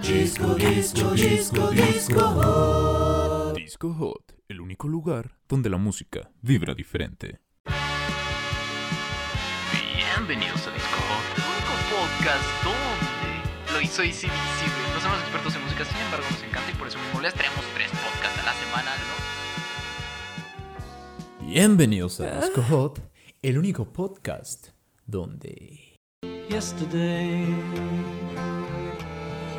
Disco, 0.00 0.54
disco, 0.54 1.10
disco, 1.10 1.70
disco 1.70 2.20
hot. 2.20 3.56
Disco 3.56 3.92
Hot, 3.92 4.34
el 4.48 4.62
único 4.62 4.88
lugar 4.88 5.36
donde 5.46 5.68
la 5.68 5.76
música 5.76 6.30
vibra 6.40 6.72
diferente. 6.74 7.40
Bienvenidos 9.94 10.66
a 10.66 10.70
Disco 10.72 10.96
Hot, 10.96 11.36
el 11.36 11.44
único 11.44 11.74
podcast 11.92 12.64
donde 12.64 13.74
lo 13.74 13.82
hizo 13.82 14.02
Easy 14.02 14.28
No 14.28 15.00
somos 15.00 15.20
expertos 15.20 15.54
en 15.54 15.62
música, 15.64 15.84
sin 15.84 15.98
embargo 15.98 16.24
nos 16.30 16.42
encanta 16.42 16.70
y 16.70 16.74
por 16.76 16.88
eso 16.88 16.98
mismo 16.98 17.20
les 17.20 17.34
traemos 17.34 17.66
tres 17.74 17.90
podcasts 17.90 18.40
a 18.40 18.44
la 18.46 18.54
semana, 18.54 18.96
¿no? 21.38 21.46
Bienvenidos 21.46 22.18
a 22.20 22.40
Disco 22.40 22.62
Hot, 22.62 23.02
el 23.42 23.58
único 23.58 23.84
podcast 23.92 24.68
donde... 25.04 25.93
Yesterday, 26.48 27.44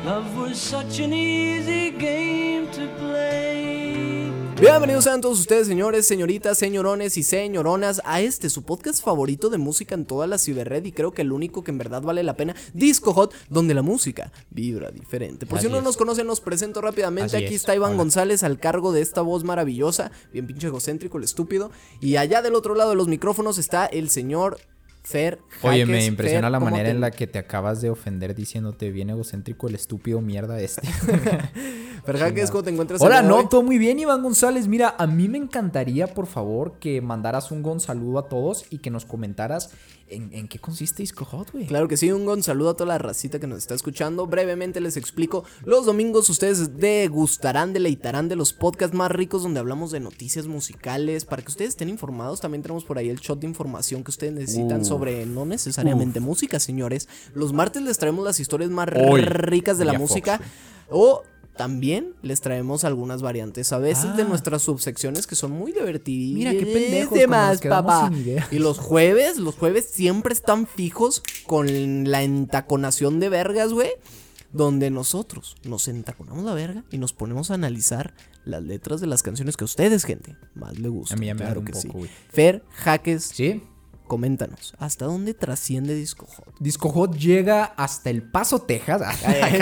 love 0.04 0.26
was 0.36 0.56
such 0.58 1.00
an 1.00 1.12
easy 1.12 1.90
game 1.92 2.66
to 2.72 2.88
play. 2.98 4.32
Bienvenidos 4.58 5.04
sean 5.04 5.20
todos 5.20 5.38
ustedes, 5.38 5.66
señores, 5.66 6.06
señoritas, 6.06 6.56
señorones 6.56 7.18
y 7.18 7.22
señoronas, 7.22 8.00
a 8.06 8.22
este 8.22 8.48
su 8.48 8.62
podcast 8.62 9.04
favorito 9.04 9.50
de 9.50 9.58
música 9.58 9.94
en 9.94 10.06
toda 10.06 10.26
la 10.26 10.38
ciberred 10.38 10.82
y 10.86 10.92
creo 10.92 11.12
que 11.12 11.20
el 11.22 11.32
único 11.32 11.62
que 11.62 11.70
en 11.72 11.78
verdad 11.78 12.00
vale 12.00 12.22
la 12.22 12.36
pena, 12.36 12.56
Disco 12.72 13.12
Hot, 13.12 13.34
donde 13.50 13.74
la 13.74 13.82
música 13.82 14.32
vibra 14.50 14.90
diferente. 14.90 15.44
Por 15.44 15.58
si 15.60 15.66
Así 15.66 15.72
no 15.72 15.78
es. 15.78 15.84
nos 15.84 15.96
conocen, 15.98 16.26
nos 16.26 16.40
presento 16.40 16.80
rápidamente. 16.80 17.36
Así 17.36 17.44
Aquí 17.44 17.54
es. 17.54 17.60
está 17.60 17.74
Iván 17.76 17.90
Hola. 17.90 17.98
González 17.98 18.42
al 18.42 18.58
cargo 18.58 18.92
de 18.92 19.02
esta 19.02 19.20
voz 19.20 19.44
maravillosa, 19.44 20.10
bien 20.32 20.46
pinche 20.46 20.68
egocéntrico, 20.68 21.18
el 21.18 21.24
estúpido. 21.24 21.70
Y 22.00 22.16
allá 22.16 22.40
del 22.40 22.54
otro 22.54 22.74
lado 22.74 22.90
de 22.90 22.96
los 22.96 23.08
micrófonos 23.08 23.58
está 23.58 23.84
el 23.84 24.08
señor 24.08 24.58
Fer. 25.08 25.38
Oye, 25.62 25.80
Jaques. 25.82 25.88
me 25.88 26.04
impresiona 26.04 26.46
Fer, 26.48 26.50
la 26.52 26.58
¿cómo 26.58 26.70
manera 26.72 26.88
te- 26.88 26.90
en 26.94 27.00
la 27.00 27.10
que 27.12 27.26
te 27.28 27.38
acabas 27.38 27.80
de 27.80 27.90
ofender 27.90 28.34
diciéndote 28.34 28.90
bien 28.90 29.10
egocéntrico 29.10 29.68
el 29.68 29.76
estúpido 29.76 30.20
mierda 30.20 30.60
este. 30.60 30.82
Fer 32.06 32.18
Jaques, 32.18 32.52
¿cómo 32.52 32.62
te 32.62 32.70
encuentras? 32.70 33.00
Hola, 33.02 33.20
no, 33.20 33.38
hoy? 33.38 33.48
todo 33.50 33.64
muy 33.64 33.78
bien, 33.78 33.98
Iván 33.98 34.22
González. 34.22 34.68
Mira, 34.68 34.94
a 34.96 35.08
mí 35.08 35.28
me 35.28 35.38
encantaría, 35.38 36.06
por 36.06 36.26
favor, 36.26 36.78
que 36.78 37.00
mandaras 37.00 37.50
un 37.50 37.64
gon 37.64 37.80
saludo 37.80 38.20
a 38.20 38.28
todos 38.28 38.64
y 38.70 38.78
que 38.78 38.90
nos 38.90 39.04
comentaras 39.04 39.70
en, 40.06 40.32
en 40.32 40.46
qué 40.46 40.60
consiste 40.60 41.02
Disco 41.02 41.24
Hot, 41.24 41.50
güey. 41.50 41.66
Claro 41.66 41.88
que 41.88 41.96
sí, 41.96 42.12
un 42.12 42.24
gon 42.24 42.44
saludo 42.44 42.70
a 42.70 42.74
toda 42.74 42.86
la 42.86 42.98
racita 42.98 43.40
que 43.40 43.48
nos 43.48 43.58
está 43.58 43.74
escuchando. 43.74 44.28
Brevemente 44.28 44.80
les 44.80 44.96
explico. 44.96 45.42
Los 45.64 45.84
domingos 45.84 46.30
ustedes 46.30 46.78
degustarán, 46.78 47.72
deleitarán 47.72 48.28
de 48.28 48.36
los 48.36 48.52
podcasts 48.52 48.96
más 48.96 49.10
ricos 49.10 49.42
donde 49.42 49.58
hablamos 49.58 49.90
de 49.90 49.98
noticias 49.98 50.46
musicales. 50.46 51.24
Para 51.24 51.42
que 51.42 51.48
ustedes 51.48 51.70
estén 51.70 51.88
informados, 51.88 52.40
también 52.40 52.62
tenemos 52.62 52.84
por 52.84 52.98
ahí 52.98 53.08
el 53.08 53.18
shot 53.18 53.40
de 53.40 53.48
información 53.48 54.04
que 54.04 54.12
ustedes 54.12 54.32
necesitan 54.32 54.84
sobre 54.84 55.26
no 55.26 55.44
necesariamente 55.44 56.20
música, 56.20 56.60
señores. 56.60 57.08
Los 57.34 57.52
martes 57.52 57.82
les 57.82 57.98
traemos 57.98 58.24
las 58.24 58.38
historias 58.38 58.70
más 58.70 58.88
Hoy, 58.94 59.22
ricas 59.22 59.76
de 59.76 59.86
la 59.86 59.94
Fox, 59.94 60.00
música. 60.02 60.40
O 60.88 61.24
también 61.56 62.14
les 62.22 62.40
traemos 62.40 62.84
algunas 62.84 63.22
variantes 63.22 63.72
a 63.72 63.78
veces 63.78 64.16
de 64.16 64.22
Ah. 64.22 64.26
nuestras 64.28 64.62
subsecciones 64.62 65.26
que 65.26 65.34
son 65.34 65.50
muy 65.52 65.72
divertidas. 65.72 66.34
Mira, 66.36 66.52
qué 66.52 66.66
pendejos, 66.66 67.18
sin 68.10 68.18
ideas. 68.22 68.52
Y 68.52 68.58
los 68.58 68.78
jueves, 68.78 69.38
los 69.38 69.54
jueves 69.54 69.86
siempre 69.90 70.32
están 70.34 70.66
fijos 70.66 71.22
con 71.46 72.10
la 72.10 72.22
entaconación 72.22 73.20
de 73.20 73.28
vergas, 73.28 73.72
güey. 73.72 73.90
Donde 74.52 74.90
nosotros 74.90 75.56
nos 75.64 75.88
entaconamos 75.88 76.44
la 76.44 76.54
verga 76.54 76.84
y 76.90 76.98
nos 76.98 77.12
ponemos 77.12 77.50
a 77.50 77.54
analizar 77.54 78.14
las 78.44 78.62
letras 78.62 79.00
de 79.00 79.06
las 79.08 79.22
canciones 79.22 79.56
que 79.56 79.64
a 79.64 79.66
ustedes, 79.66 80.04
gente, 80.04 80.36
más 80.54 80.78
le 80.78 80.88
gustan. 80.88 81.18
A 81.18 81.20
mí 81.20 81.26
ya 81.26 81.34
me 81.34 81.40
claro 81.40 81.60
un 81.60 81.66
que 81.66 81.72
poco, 81.72 82.04
sí. 82.04 82.10
Fer, 82.30 82.62
Jaques, 82.70 83.24
¿Sí? 83.24 83.60
Coméntanos, 84.06 84.74
¿hasta 84.78 85.04
dónde 85.06 85.34
trasciende 85.34 85.94
Disco 85.94 86.26
Hot? 86.26 86.54
Disco 86.58 86.88
Hot 86.90 87.16
llega 87.16 87.64
hasta 87.64 88.10
El 88.10 88.22
Paso, 88.22 88.60
Texas. 88.60 89.02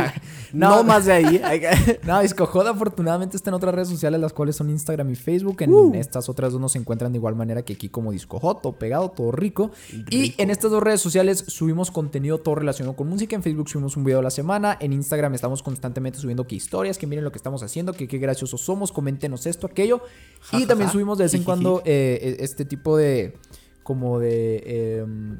no, 0.53 0.85
más 0.85 1.07
de 1.07 1.13
ahí. 1.13 1.43
No, 2.05 2.21
Disco 2.21 2.47
Hot 2.47 2.67
afortunadamente 2.67 3.37
está 3.37 3.51
en 3.51 3.55
otras 3.55 3.75
redes 3.75 3.89
sociales, 3.89 4.21
las 4.21 4.33
cuales 4.33 4.57
son 4.57 4.71
Instagram 4.71 5.11
y 5.11 5.15
Facebook. 5.15 5.63
En 5.63 5.73
Uh. 5.73 5.95
estas 5.95 6.29
otras 6.29 6.53
dos 6.53 6.61
nos 6.61 6.77
encuentran 6.77 7.13
de 7.13 7.19
igual 7.19 7.35
manera 7.35 7.63
que 7.63 7.75
aquí 7.75 7.89
como 7.89 8.13
Disco 8.13 8.39
Hot, 8.39 8.63
todo 8.63 8.79
pegado, 8.79 9.11
todo 9.11 9.33
rico. 9.33 9.71
Y 10.11 10.35
en 10.39 10.51
estas 10.51 10.71
dos 10.71 10.83
redes 10.83 11.01
sociales 11.01 11.45
subimos 11.49 11.91
contenido 11.91 12.39
todo 12.39 12.57
relacionado 12.57 12.97
con 12.97 13.09
música. 13.09 13.35
En 13.37 13.43
Facebook 13.43 13.69
subimos 13.69 13.97
un 13.97 14.05
video 14.05 14.21
a 14.21 14.23
la 14.23 14.31
semana. 14.31 14.77
En 14.81 14.93
Instagram 14.93 15.35
estamos 15.35 15.63
constantemente 15.63 16.19
subiendo 16.19 16.47
que 16.47 16.55
historias, 16.55 16.99
que 16.99 17.07
miren 17.07 17.25
lo 17.25 17.33
que 17.33 17.39
estamos 17.39 17.63
haciendo, 17.63 17.93
que 17.93 18.09
qué 18.09 18.19
graciosos 18.19 18.61
somos, 18.61 18.93
coméntenos 18.93 19.47
esto, 19.47 19.67
aquello. 19.67 20.03
Ja, 20.41 20.59
y 20.59 20.63
ja, 20.63 20.69
también 20.69 20.89
ja. 20.89 20.93
subimos 20.93 21.19
de 21.19 21.25
vez 21.25 21.35
en 21.35 21.45
cuando 21.45 21.83
eh, 21.85 22.37
este 22.41 22.65
tipo 22.65 22.97
de... 22.97 23.37
Como 23.85 24.19
de... 24.19 24.99
em, 24.99 25.39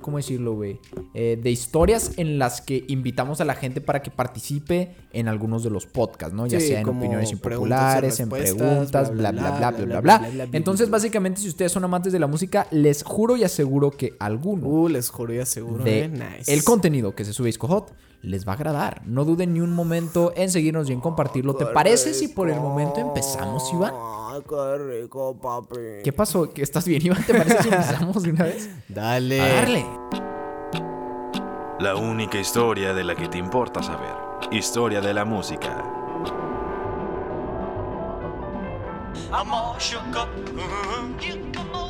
¿Cómo 0.00 0.16
decirlo, 0.16 0.54
güey? 0.54 0.80
Eh, 1.14 1.38
de 1.40 1.50
historias 1.50 2.12
en 2.16 2.38
las 2.38 2.60
que 2.60 2.84
invitamos 2.88 3.40
a 3.40 3.44
la 3.44 3.54
gente 3.54 3.80
para 3.80 4.02
que 4.02 4.10
participe 4.10 4.96
en 5.12 5.28
algunos 5.28 5.62
de 5.62 5.70
los 5.70 5.86
podcasts, 5.86 6.34
¿no? 6.34 6.46
Ya 6.46 6.58
Sí, 6.58 6.68
sea 6.68 6.80
en 6.80 6.88
opiniones 6.88 7.30
impopulares, 7.30 8.18
en 8.20 8.28
preguntas, 8.28 9.12
bla, 9.12 9.30
bla, 9.32 9.50
bla, 9.58 9.70
bla, 9.72 10.00
bla, 10.00 10.00
bla. 10.00 10.48
Entonces, 10.52 10.88
básicamente, 10.90 11.40
si 11.40 11.48
ustedes 11.48 11.70
son 11.70 11.84
amantes 11.84 12.12
de 12.12 12.18
la 12.18 12.26
música, 12.26 12.66
les 12.70 13.02
juro 13.04 13.36
y 13.36 13.44
aseguro 13.44 13.90
que 13.90 14.14
alguno 14.18 14.66
Uh, 14.66 14.88
les 14.88 15.08
juro 15.10 15.34
y 15.34 15.38
aseguro, 15.38 15.84
de 15.84 16.04
eh. 16.04 16.08
Nice. 16.08 16.52
el 16.52 16.64
contenido 16.64 17.14
que 17.14 17.24
se 17.24 17.32
sube 17.32 17.46
a 17.46 17.50
Disco 17.50 17.68
Hot 17.68 17.92
les 18.22 18.46
va 18.46 18.52
a 18.52 18.54
agradar. 18.54 19.02
No 19.04 19.24
duden 19.24 19.52
ni 19.52 19.60
un 19.60 19.74
momento 19.74 20.32
en 20.36 20.50
seguirnos 20.50 20.88
y 20.88 20.92
en 20.92 21.00
compartirlo. 21.00 21.54
¿Te 21.54 21.66
parece 21.66 22.14
si 22.14 22.28
por 22.28 22.48
el 22.48 22.60
momento 22.60 23.00
empezamos, 23.00 23.70
Iván? 23.72 23.92
Ay, 23.94 24.40
qué 24.48 24.78
rico, 25.02 25.36
papi. 25.40 26.02
¿Qué 26.02 26.12
pasó? 26.12 26.52
¿Que 26.52 26.62
¿Estás 26.62 26.86
bien, 26.86 27.04
Iván? 27.04 27.24
¿Te 27.24 27.34
parece 27.34 27.62
si 27.62 27.68
empezamos 27.68 28.22
de 28.22 28.30
una 28.30 28.44
vez? 28.44 28.70
Dale. 28.88 29.40
A 29.40 29.48
darle. 29.54 29.86
La 31.80 31.96
única 31.96 32.38
historia 32.38 32.94
de 32.94 33.02
la 33.02 33.16
que 33.16 33.28
te 33.28 33.38
importa 33.38 33.82
saber. 33.82 34.14
Historia 34.52 35.00
de 35.00 35.12
la 35.12 35.24
música. 35.24 35.84
I'm 39.32 39.52
all 39.52 39.78
shook 39.78 40.14
up. 40.14 40.28
You 41.20 41.34
come 41.52 41.81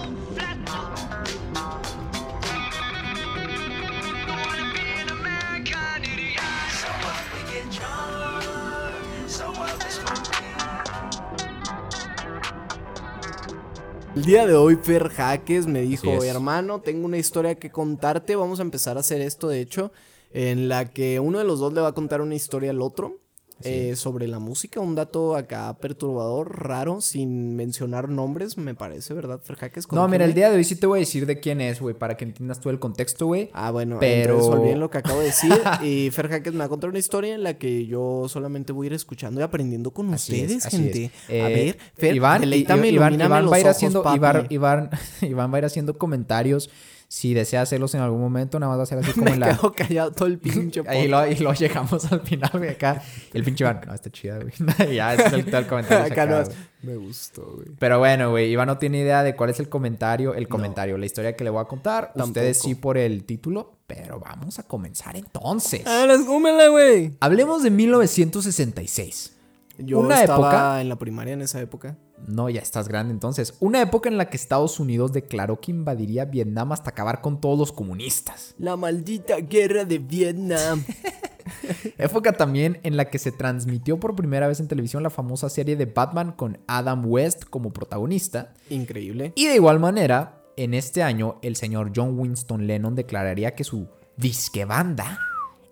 El 14.14 14.26
día 14.26 14.46
de 14.46 14.54
hoy 14.54 14.76
Fer 14.76 15.08
Jaques 15.08 15.66
me 15.66 15.80
dijo, 15.80 16.22
hermano, 16.22 16.82
tengo 16.82 17.06
una 17.06 17.16
historia 17.16 17.54
que 17.54 17.70
contarte, 17.70 18.36
vamos 18.36 18.58
a 18.58 18.62
empezar 18.62 18.98
a 18.98 19.00
hacer 19.00 19.22
esto 19.22 19.48
de 19.48 19.60
hecho, 19.60 19.90
en 20.34 20.68
la 20.68 20.90
que 20.90 21.18
uno 21.18 21.38
de 21.38 21.44
los 21.44 21.60
dos 21.60 21.72
le 21.72 21.80
va 21.80 21.88
a 21.88 21.94
contar 21.94 22.20
una 22.20 22.34
historia 22.34 22.72
al 22.72 22.82
otro 22.82 23.21
eh, 23.64 23.96
sobre 23.96 24.28
la 24.28 24.38
música, 24.38 24.80
un 24.80 24.94
dato 24.94 25.36
acá 25.36 25.76
perturbador, 25.80 26.66
raro, 26.66 27.00
sin 27.00 27.54
mencionar 27.56 28.08
nombres, 28.08 28.56
me 28.58 28.74
parece, 28.74 29.14
¿verdad, 29.14 29.40
Fer 29.42 29.56
Jaques? 29.56 29.90
No, 29.92 30.06
mira, 30.08 30.24
el 30.24 30.34
día 30.34 30.50
de 30.50 30.56
hoy 30.56 30.64
sí 30.64 30.76
te 30.76 30.86
voy 30.86 30.98
a 30.98 31.00
decir 31.00 31.26
de 31.26 31.40
quién 31.40 31.60
es, 31.60 31.80
güey, 31.80 31.94
para 31.94 32.16
que 32.16 32.24
entiendas 32.24 32.60
todo 32.60 32.70
el 32.72 32.78
contexto, 32.78 33.26
güey. 33.26 33.50
Ah, 33.52 33.70
bueno, 33.70 33.96
Pero- 34.00 34.44
olviden 34.46 34.80
lo 34.80 34.90
que 34.90 34.98
acabo 34.98 35.20
de 35.20 35.26
decir. 35.26 35.52
y 35.82 36.10
Fer 36.10 36.28
Jaques 36.28 36.52
me 36.52 36.60
va 36.60 36.64
a 36.66 36.68
contar 36.68 36.90
una 36.90 36.98
historia 36.98 37.34
en 37.34 37.42
la 37.42 37.58
que 37.58 37.86
yo 37.86 38.26
solamente 38.28 38.72
voy 38.72 38.86
a 38.86 38.88
ir 38.88 38.92
escuchando 38.94 39.40
y 39.40 39.42
aprendiendo 39.44 39.90
con 39.92 40.12
Así 40.14 40.32
ustedes, 40.32 40.64
es, 40.66 40.70
gente. 40.70 41.04
es. 41.28 41.42
a 41.42 41.50
Eh, 41.50 41.54
ver, 41.54 41.78
Fer, 41.96 42.14
Iván, 42.16 42.44
Iván, 42.44 42.84
Iván 43.14 43.30
va 43.50 43.56
a 43.56 43.60
ir 43.60 43.66
ojos, 43.66 43.76
haciendo. 43.76 44.02
Iván, 44.14 44.46
Iván, 44.50 44.90
Iván 45.22 45.52
va 45.52 45.56
a 45.56 45.58
ir 45.60 45.64
haciendo 45.64 45.96
comentarios. 45.98 46.70
Si 47.14 47.34
desea 47.34 47.60
hacerlos 47.60 47.94
en 47.94 48.00
algún 48.00 48.22
momento, 48.22 48.58
nada 48.58 48.70
más 48.70 48.78
va 48.78 48.82
a 48.84 48.86
ser 48.86 48.96
así 49.00 49.12
como 49.12 49.26
Me 49.26 49.32
en 49.32 49.40
la. 49.40 49.54
quedo 49.54 49.70
callado 49.74 50.12
todo 50.12 50.26
el 50.28 50.38
pinche 50.38 50.82
Y 51.04 51.08
lo, 51.08 51.26
y 51.26 51.34
lo 51.36 51.52
llegamos 51.52 52.10
al 52.10 52.22
final, 52.22 52.50
güey, 52.54 52.70
acá. 52.70 53.02
El 53.34 53.44
pinche 53.44 53.64
Iván, 53.64 53.82
no, 53.86 53.92
está 53.92 54.08
chida, 54.08 54.38
güey. 54.38 54.50
Y 54.90 54.94
ya, 54.94 55.12
ese 55.12 55.26
es 55.26 55.32
el, 55.34 55.44
todo 55.44 55.58
el 55.58 55.66
comentario. 55.66 56.10
Acá 56.10 56.24
no. 56.24 56.42
Me 56.80 56.96
gustó, 56.96 57.42
güey. 57.56 57.68
Pero 57.78 57.98
bueno, 57.98 58.30
güey, 58.30 58.50
Iván 58.50 58.66
no 58.66 58.78
tiene 58.78 59.00
idea 59.00 59.22
de 59.22 59.36
cuál 59.36 59.50
es 59.50 59.60
el 59.60 59.68
comentario, 59.68 60.32
el 60.34 60.48
comentario, 60.48 60.96
la 60.96 61.04
historia 61.04 61.36
que 61.36 61.44
le 61.44 61.50
voy 61.50 61.60
a 61.60 61.66
contar. 61.66 62.12
Ustedes 62.14 62.62
sí 62.62 62.76
por 62.76 62.96
el 62.96 63.24
título, 63.24 63.76
pero 63.86 64.18
vamos 64.18 64.58
a 64.58 64.62
comenzar 64.62 65.14
entonces. 65.14 65.82
Ah, 65.84 66.06
las 66.08 66.24
güey. 66.24 67.12
Hablemos 67.20 67.62
de 67.62 67.70
1966. 67.72 69.36
Yo 69.76 69.98
Una 69.98 70.20
estaba 70.22 70.48
época- 70.48 70.80
en 70.80 70.88
la 70.88 70.96
primaria 70.96 71.34
en 71.34 71.42
esa 71.42 71.60
época. 71.60 71.98
No, 72.26 72.48
ya 72.48 72.60
estás 72.60 72.88
grande 72.88 73.12
entonces. 73.12 73.54
Una 73.60 73.80
época 73.82 74.08
en 74.08 74.16
la 74.16 74.28
que 74.28 74.36
Estados 74.36 74.78
Unidos 74.80 75.12
declaró 75.12 75.60
que 75.60 75.70
invadiría 75.70 76.24
Vietnam 76.24 76.72
hasta 76.72 76.90
acabar 76.90 77.20
con 77.20 77.40
todos 77.40 77.58
los 77.58 77.72
comunistas. 77.72 78.54
La 78.58 78.76
maldita 78.76 79.36
guerra 79.36 79.84
de 79.84 79.98
Vietnam. 79.98 80.84
Época 81.98 82.32
también 82.32 82.78
en 82.82 82.96
la 82.96 83.06
que 83.06 83.18
se 83.18 83.32
transmitió 83.32 83.98
por 83.98 84.14
primera 84.14 84.46
vez 84.46 84.60
en 84.60 84.68
televisión 84.68 85.02
la 85.02 85.10
famosa 85.10 85.48
serie 85.48 85.76
de 85.76 85.86
Batman 85.86 86.32
con 86.32 86.58
Adam 86.66 87.04
West 87.06 87.44
como 87.44 87.72
protagonista. 87.72 88.54
Increíble. 88.70 89.32
Y 89.34 89.46
de 89.46 89.56
igual 89.56 89.80
manera, 89.80 90.42
en 90.56 90.74
este 90.74 91.02
año, 91.02 91.38
el 91.42 91.56
señor 91.56 91.92
John 91.94 92.18
Winston 92.18 92.66
Lennon 92.66 92.94
declararía 92.94 93.54
que 93.54 93.64
su 93.64 93.88
disque 94.16 94.64
banda 94.64 95.18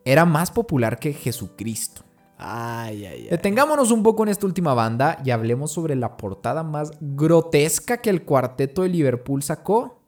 era 0.05 0.25
más 0.25 0.51
popular 0.51 0.99
que 0.99 1.13
Jesucristo. 1.13 2.03
Ay, 2.43 3.05
ay, 3.05 3.23
ay. 3.25 3.29
Detengámonos 3.31 3.91
un 3.91 4.03
poco 4.03 4.23
en 4.23 4.31
esta 4.31 4.47
última 4.47 4.73
banda 4.75 5.21
y 5.25 5.31
hablemos 5.31 5.73
sobre 5.73 5.95
la 5.95 6.17
portada 6.17 6.63
más 6.63 6.93
grotesca 7.01 7.99
que 7.99 8.09
el 8.11 8.25
cuarteto 8.25 8.83
de 8.83 8.89
Liverpool 8.89 9.43
sacó 9.43 9.99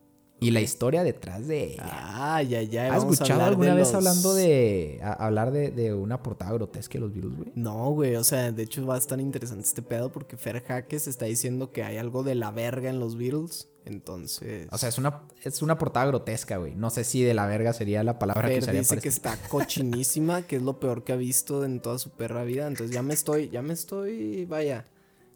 y 0.40 0.50
la 0.50 0.60
historia 0.60 1.04
detrás 1.04 1.46
de 1.46 1.74
ella. 1.74 1.82
Ah, 1.84 2.42
ya, 2.42 2.62
ya. 2.62 2.92
¿Has 2.92 3.04
escuchado 3.04 3.42
alguna 3.44 3.74
vez 3.74 3.92
los- 3.92 3.94
hablando 3.94 4.34
de. 4.34 4.98
a- 5.02 5.12
hablar 5.12 5.52
de, 5.52 5.70
de 5.70 5.94
una 5.94 6.22
portada 6.22 6.52
grotesca 6.52 6.94
de 6.94 7.00
los 7.00 7.12
Beatles, 7.12 7.36
güey? 7.36 7.52
No, 7.54 7.90
güey, 7.92 8.16
o 8.16 8.24
sea, 8.24 8.50
de 8.50 8.62
hecho 8.62 8.84
va 8.84 8.96
a 8.96 8.98
estar 8.98 9.20
interesante 9.20 9.62
este 9.64 9.82
pedo 9.82 10.10
porque 10.10 10.36
Fer 10.36 10.60
Jaques 10.64 11.06
está 11.06 11.26
diciendo 11.26 11.70
que 11.70 11.84
hay 11.84 11.96
algo 11.98 12.22
de 12.24 12.34
la 12.34 12.50
verga 12.50 12.90
en 12.90 12.98
los 12.98 13.16
Beatles. 13.16 13.68
Entonces. 13.84 14.68
O 14.70 14.78
sea, 14.78 14.88
es 14.88 14.98
una, 14.98 15.22
es 15.42 15.60
una 15.62 15.76
portada 15.78 16.06
grotesca, 16.06 16.56
güey. 16.56 16.74
No 16.74 16.90
sé 16.90 17.04
si 17.04 17.22
de 17.22 17.34
la 17.34 17.46
verga 17.46 17.72
sería 17.72 18.02
la 18.04 18.18
palabra 18.18 18.48
que 18.48 18.58
usaría 18.58 18.80
dice 18.80 18.90
para 18.90 19.00
que 19.02 19.08
este- 19.08 19.28
está 19.30 19.48
cochinísima, 19.48 20.42
que 20.42 20.56
es 20.56 20.62
lo 20.62 20.78
peor 20.78 21.04
que 21.04 21.12
ha 21.12 21.16
visto 21.16 21.64
en 21.64 21.80
toda 21.80 21.98
su 21.98 22.10
perra 22.10 22.44
vida. 22.44 22.66
Entonces 22.66 22.94
ya 22.94 23.02
me 23.02 23.14
estoy, 23.14 23.48
ya 23.50 23.62
me 23.62 23.72
estoy, 23.72 24.44
vaya, 24.46 24.86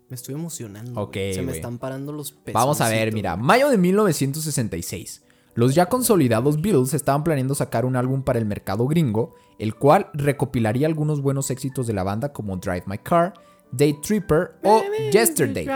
me 0.08 0.14
estoy 0.14 0.34
emocionando. 0.34 1.00
Ok. 1.00 1.16
Se 1.34 1.43
me 1.43 1.52
están 1.52 1.78
parando 1.78 2.12
los 2.12 2.31
pesos. 2.32 2.54
Vamos 2.54 2.81
a 2.81 2.88
ver, 2.88 3.12
mira, 3.12 3.37
mayo 3.37 3.69
de 3.69 3.78
1966. 3.78 5.22
Los 5.54 5.75
ya 5.75 5.87
consolidados 5.87 6.60
Beatles 6.60 6.92
estaban 6.92 7.25
planeando 7.25 7.54
sacar 7.54 7.87
un 7.87 7.96
álbum 7.96 8.22
para 8.22 8.38
el 8.38 8.44
mercado 8.44 8.87
gringo, 8.87 9.34
el 9.58 9.75
cual 9.75 10.10
recopilaría 10.12 10.87
algunos 10.87 11.22
buenos 11.22 11.50
éxitos 11.50 11.87
de 11.87 11.94
la 11.94 12.02
banda 12.02 12.32
como 12.32 12.56
Drive 12.58 12.84
My 12.87 12.99
Car, 12.99 13.32
Day 13.72 13.94
Tripper 14.00 14.52
o 14.62 14.82
Yesterday. 15.12 15.66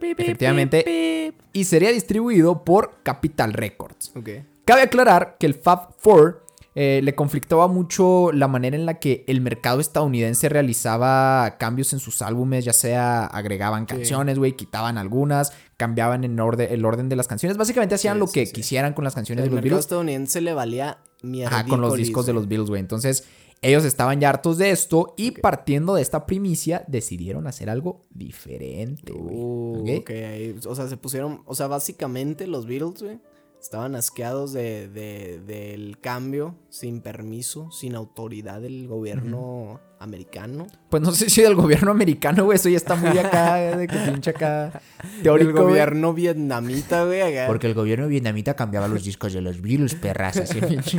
Efectivamente, 0.00 1.32
y 1.52 1.64
sería 1.64 1.92
distribuido 1.92 2.64
por 2.64 2.98
Capitol 3.02 3.52
Records. 3.52 4.12
Ok. 4.16 4.28
Cabe 4.64 4.82
aclarar 4.82 5.36
que 5.38 5.46
el 5.46 5.54
Fab 5.54 5.94
Four 5.98 6.44
eh, 6.74 7.00
le 7.02 7.14
conflictaba 7.14 7.68
mucho 7.68 8.32
la 8.32 8.48
manera 8.48 8.76
en 8.76 8.84
la 8.84 8.94
que 8.98 9.24
el 9.28 9.40
mercado 9.40 9.80
estadounidense 9.80 10.48
realizaba 10.48 11.56
cambios 11.58 11.92
en 11.94 12.00
sus 12.00 12.20
álbumes, 12.20 12.64
ya 12.64 12.72
sea 12.74 13.24
agregaban 13.26 13.86
canciones, 13.86 14.38
güey, 14.38 14.52
quitaban 14.52 14.98
algunas, 14.98 15.52
cambiaban 15.78 16.24
en 16.24 16.38
orde- 16.38 16.68
el 16.74 16.84
orden 16.84 17.08
de 17.08 17.16
las 17.16 17.28
canciones. 17.28 17.56
Básicamente 17.56 17.94
hacían 17.94 18.16
Sí, 18.16 18.20
lo 18.20 18.26
que 18.28 18.44
sí. 18.46 18.52
quisieran 18.52 18.92
con 18.92 19.04
las 19.04 19.14
canciones 19.14 19.44
El 19.44 19.50
de 19.50 19.54
los 19.56 19.62
mercado 19.62 19.70
Beatles. 19.76 19.84
estadounidense 19.86 20.40
le 20.42 20.52
valía 20.52 20.98
mierda. 21.22 21.60
Ajá, 21.60 21.66
con 21.68 21.80
los 21.80 21.96
discos 21.96 22.26
de 22.26 22.34
los 22.34 22.46
Beatles, 22.48 22.68
güey. 22.68 22.80
Entonces, 22.80 23.24
ellos 23.62 23.84
estaban 23.84 24.20
ya 24.20 24.28
hartos 24.30 24.58
de 24.58 24.70
esto 24.70 25.14
y 25.16 25.30
partiendo 25.32 25.94
de 25.94 26.02
esta 26.02 26.26
primicia, 26.26 26.84
decidieron 26.88 27.46
hacer 27.46 27.70
algo 27.70 28.02
diferente. 28.10 29.12
Uh, 29.12 29.80
¿ok? 29.82 29.88
ok, 30.00 30.10
ahí, 30.10 30.58
o 30.66 30.74
sea, 30.74 30.88
se 30.88 30.96
pusieron, 30.96 31.42
o 31.46 31.54
sea, 31.54 31.66
básicamente 31.66 32.46
los 32.46 32.66
Beatles, 32.66 33.02
güey, 33.02 33.18
estaban 33.60 33.94
asqueados 33.96 34.52
de, 34.52 34.88
de- 34.88 35.40
del 35.40 35.98
cambio, 36.00 36.54
sin 36.68 37.00
permiso, 37.00 37.70
sin 37.72 37.94
autoridad 37.96 38.60
del 38.60 38.86
gobierno 38.86 39.80
americano. 39.98 40.66
Pues 40.90 41.02
no 41.02 41.10
sé 41.12 41.30
si 41.30 41.42
del 41.42 41.54
gobierno 41.54 41.90
americano, 41.90 42.44
güey. 42.44 42.56
Eso 42.56 42.68
ya 42.68 42.76
está 42.76 42.94
muy 42.96 43.16
acá, 43.18 43.56
de 43.76 43.88
que 43.88 43.96
pinche 43.96 44.30
acá. 44.30 44.80
Teórico, 45.22 45.48
el 45.50 45.54
güey. 45.56 45.66
gobierno 45.68 46.12
vietnamita, 46.14 47.04
güey, 47.04 47.22
acá. 47.22 47.46
Porque 47.46 47.66
el 47.66 47.74
gobierno 47.74 48.06
vietnamita 48.08 48.54
cambiaba 48.54 48.88
los 48.88 49.04
discos 49.04 49.32
de 49.32 49.40
los 49.40 49.60
Beatles, 49.62 49.94
perras, 49.94 50.36
así. 50.36 50.60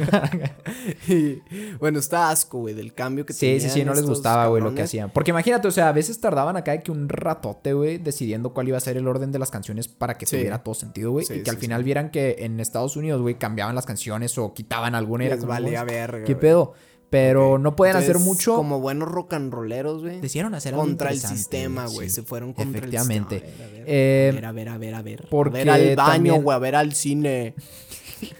Y, 1.07 1.41
bueno, 1.79 1.99
está 1.99 2.29
asco, 2.29 2.59
güey, 2.59 2.73
del 2.73 2.93
cambio 2.93 3.25
que 3.25 3.33
Sí, 3.33 3.59
sí, 3.59 3.67
sí, 3.67 3.67
tenían 3.69 3.87
no 3.87 3.93
les 3.93 4.05
gustaba, 4.05 4.47
güey, 4.47 4.61
lo 4.61 4.73
que 4.73 4.81
hacían. 4.83 5.09
Porque 5.11 5.31
imagínate, 5.31 5.67
o 5.67 5.71
sea, 5.71 5.89
a 5.89 5.91
veces 5.91 6.19
tardaban 6.19 6.57
acá 6.57 6.71
de 6.71 6.81
que 6.81 6.91
un 6.91 7.07
ratote, 7.09 7.73
güey, 7.73 7.97
decidiendo 7.97 8.53
cuál 8.53 8.67
iba 8.67 8.77
a 8.77 8.81
ser 8.81 8.97
el 8.97 9.07
orden 9.07 9.31
de 9.31 9.39
las 9.39 9.51
canciones 9.51 9.87
para 9.87 10.17
que 10.17 10.25
Sí. 10.25 10.37
tuviera 10.37 10.63
todo 10.63 10.73
sentido, 10.75 11.11
güey. 11.11 11.25
Sí, 11.25 11.35
y 11.35 11.43
que 11.43 11.49
al 11.49 11.55
sí, 11.57 11.61
final 11.61 11.81
sí. 11.81 11.85
vieran 11.85 12.09
que 12.09 12.37
en 12.39 12.59
Estados 12.59 12.95
Unidos, 12.97 13.21
güey, 13.21 13.35
cambiaban 13.35 13.75
las 13.75 13.85
canciones 13.85 14.37
o 14.37 14.53
quitaban 14.53 14.95
alguna. 14.95 15.23
y 15.23 15.27
era 15.27 15.35
Les 15.35 15.41
como, 15.45 15.53
valía 15.53 15.83
"Pues, 15.83 15.93
verga, 15.95 16.25
¿Qué 16.25 16.33
güey". 16.33 16.41
pedo? 16.41 16.73
Pero 17.09 17.57
no 17.57 17.75
pueden 17.75 17.95
hacer 17.95 18.19
mucho. 18.19 18.55
Como 18.55 18.79
buenos 18.81 19.07
rock 19.07 19.33
and 19.33 19.53
rolleros, 19.53 20.01
güey. 20.01 20.19
Decidieron 20.19 20.53
hacer 20.55 20.73
algo 20.73 20.85
Contra 20.85 21.11
el 21.11 21.19
sistema, 21.19 21.85
güey, 21.87 22.09
sí. 22.09 22.15
Se 22.15 22.23
fueron 22.23 22.51
contra 22.53 22.79
Efectivamente. 22.79 23.35
el 23.37 23.41
sistema. 23.43 23.65
A 23.65 23.71
ver, 23.71 23.79
a 23.79 23.83
ver, 23.83 23.85
Eh, 23.87 24.29
a 24.45 24.51
ver, 24.51 24.69
a 24.69 24.77
ver, 24.77 24.95
a 24.95 25.01
ver, 25.01 25.27
porque 25.29 25.61
a 25.61 25.63
ver 25.63 25.69
al 25.69 25.95
baño, 25.95 26.11
también- 26.13 26.43
güey, 26.43 26.55
a 26.55 26.59
ver 26.59 26.75
al 26.75 26.93
cine. 26.93 27.55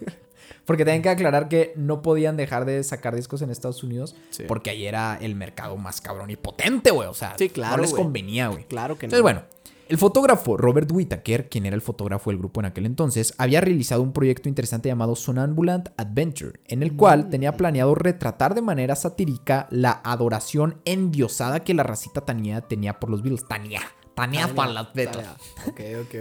Porque 0.65 0.83
tienen 0.83 1.01
que 1.01 1.07
aclarar 1.07 1.47
que 1.47 1.71
no 1.77 2.01
podían 2.01 2.35
dejar 2.35 2.65
de 2.65 2.83
sacar 2.83 3.15
discos 3.15 3.41
en 3.41 3.49
Estados 3.51 3.83
Unidos 3.83 4.17
Sí. 4.31 4.43
porque 4.49 4.69
ahí 4.69 4.85
era 4.85 5.17
el 5.21 5.33
mercado 5.33 5.77
más 5.77 6.01
cabrón 6.01 6.29
y 6.29 6.35
potente, 6.35 6.91
güey. 6.91 7.07
O 7.07 7.13
sea, 7.13 7.35
Sí, 7.37 7.47
claro, 7.47 7.77
no 7.77 7.83
les 7.83 7.93
convenía, 7.93 8.49
güey. 8.49 8.65
Claro 8.65 8.97
que 8.97 9.07
no. 9.07 9.15
Entonces, 9.15 9.21
bueno, 9.21 9.43
el 9.89 9.97
fotógrafo 9.97 10.57
Robert 10.57 10.91
Whittaker, 10.91 11.49
quien 11.49 11.65
era 11.65 11.75
el 11.75 11.81
fotógrafo 11.81 12.29
del 12.29 12.39
grupo 12.39 12.59
en 12.59 12.65
aquel 12.67 12.85
entonces, 12.85 13.33
había 13.37 13.61
realizado 13.61 14.01
un 14.01 14.13
proyecto 14.13 14.49
interesante 14.49 14.89
llamado 14.89 15.15
Sonambulant 15.15 15.89
Adventure, 15.97 16.59
en 16.67 16.83
el 16.83 16.93
Mm. 16.93 16.97
cual 16.97 17.29
tenía 17.29 17.55
planeado 17.57 17.95
retratar 17.95 18.55
de 18.55 18.61
manera 18.61 18.95
satírica 18.95 19.67
la 19.71 20.01
adoración 20.03 20.81
endiosada 20.85 21.63
que 21.63 21.73
la 21.73 21.83
racita 21.83 22.21
Tania 22.21 22.61
tenía 22.61 22.99
por 22.99 23.09
los 23.09 23.21
Beatles. 23.21 23.47
Tania, 23.47 23.81
Tania, 24.15 24.41
Tania, 24.41 24.55
para 24.55 24.71
las 24.71 24.93
Beatles. 24.93 25.25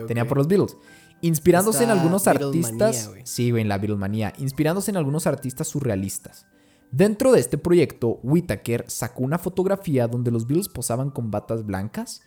Tenía 0.07 0.27
por 0.27 0.39
los 0.39 0.49
Beatles. 0.49 0.77
Inspirándose 1.23 1.85
en 1.85 1.91
algunos 1.91 2.27
artistas. 2.27 3.11
Sí, 3.25 3.51
güey, 3.51 3.63
en 3.63 3.69
la 3.69 3.79
Beatlemanía. 3.79 4.33
Inspirándose 4.39 4.91
en 4.91 4.99
algunos 4.99 5.27
artistas 5.27 5.67
surrealistas. 5.69 6.47
Dentro 6.93 7.33
de 7.33 7.41
este 7.41 7.59
proyecto, 7.59 8.21
Whittaker 8.23 8.85
sacó 8.87 9.25
una 9.25 9.39
fotografía 9.39 10.07
donde 10.07 10.31
los 10.31 10.47
Beatles 10.47 10.69
posaban 10.69 11.11
con 11.11 11.31
batas 11.31 11.65
blancas, 11.67 12.21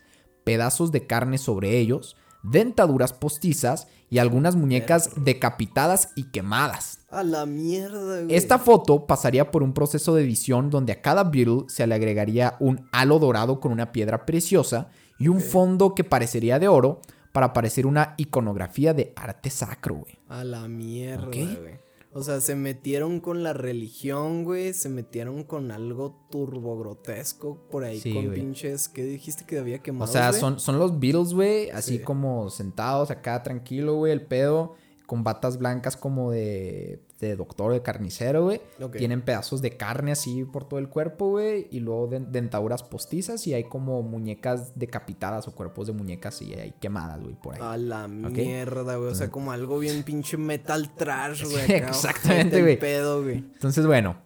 pedazos 0.44 0.92
de 0.92 1.06
carne 1.06 1.38
sobre 1.38 1.78
ellos, 1.78 2.16
dentaduras 2.42 3.12
postizas 3.12 3.86
y 4.08 4.18
algunas 4.18 4.56
muñecas 4.56 5.10
decapitadas 5.16 6.10
y 6.16 6.24
quemadas. 6.24 7.00
A 7.10 7.22
la 7.22 7.46
mierda, 7.46 8.22
güey. 8.22 8.34
Esta 8.34 8.58
foto 8.58 9.06
pasaría 9.06 9.50
por 9.50 9.62
un 9.62 9.72
proceso 9.72 10.14
de 10.14 10.22
edición 10.22 10.70
donde 10.70 10.92
a 10.92 11.02
cada 11.02 11.24
Beatle 11.24 11.64
se 11.68 11.86
le 11.86 11.94
agregaría 11.94 12.56
un 12.60 12.88
halo 12.92 13.18
dorado 13.18 13.60
con 13.60 13.72
una 13.72 13.92
piedra 13.92 14.26
preciosa 14.26 14.88
y 15.18 15.28
un 15.28 15.40
fondo 15.40 15.94
que 15.94 16.04
parecería 16.04 16.58
de 16.58 16.68
oro 16.68 17.00
para 17.32 17.52
parecer 17.52 17.86
una 17.86 18.14
iconografía 18.16 18.94
de 18.94 19.12
arte 19.16 19.50
sacro, 19.50 19.96
güey. 19.96 20.18
A 20.28 20.44
la 20.44 20.66
mierda, 20.66 21.26
güey. 21.26 21.89
O 22.12 22.24
sea, 22.24 22.40
se 22.40 22.56
metieron 22.56 23.20
con 23.20 23.44
la 23.44 23.52
religión, 23.52 24.42
güey. 24.44 24.72
Se 24.72 24.88
metieron 24.88 25.44
con 25.44 25.70
algo 25.70 26.26
turbo 26.30 26.76
grotesco 26.78 27.58
por 27.70 27.84
ahí. 27.84 28.00
Sí, 28.00 28.12
con 28.12 28.30
pinches. 28.32 28.88
¿Qué 28.88 29.04
dijiste 29.04 29.44
que 29.46 29.58
había 29.58 29.76
O 29.76 29.82
quemado? 29.82 30.10
sea, 30.12 30.32
son, 30.32 30.58
son 30.58 30.78
los 30.78 30.98
Beatles, 30.98 31.32
güey, 31.34 31.70
así 31.70 31.98
Sí. 31.98 32.02
como 32.02 32.50
sentados 32.50 33.10
acá 33.12 33.42
tranquilo, 33.44 33.94
güey, 33.94 34.12
el 34.12 34.22
pedo, 34.26 34.74
con 35.10 35.24
batas 35.24 35.58
blancas 35.58 35.96
como 35.96 36.30
de, 36.30 37.00
de 37.18 37.34
doctor, 37.34 37.72
de 37.72 37.82
carnicero, 37.82 38.44
güey. 38.44 38.60
Tienen 38.96 39.22
pedazos 39.22 39.60
de 39.60 39.76
carne 39.76 40.12
así 40.12 40.44
por 40.44 40.68
todo 40.68 40.78
el 40.78 40.88
cuerpo, 40.88 41.30
güey, 41.30 41.66
y 41.72 41.80
luego 41.80 42.06
de- 42.06 42.20
dentaduras 42.20 42.84
postizas 42.84 43.44
y 43.48 43.54
hay 43.54 43.64
como 43.64 44.04
muñecas 44.04 44.78
decapitadas 44.78 45.48
o 45.48 45.52
cuerpos 45.52 45.88
de 45.88 45.94
muñecas 45.94 46.40
y 46.42 46.54
hay 46.54 46.74
quemadas, 46.80 47.20
güey, 47.20 47.34
por 47.34 47.56
ahí. 47.56 47.60
A 47.60 47.76
la 47.76 48.06
mierda, 48.06 48.94
güey. 48.94 49.10
O 49.10 49.14
sea, 49.16 49.32
como 49.32 49.50
algo 49.50 49.80
bien 49.80 50.04
pinche 50.04 50.36
metal 50.36 50.94
trash, 50.94 51.42
güey. 51.42 51.64
Exactamente, 51.72 52.62
güey. 52.62 52.78
pedo, 52.78 53.24
güey. 53.24 53.38
Entonces, 53.38 53.84
bueno. 53.84 54.16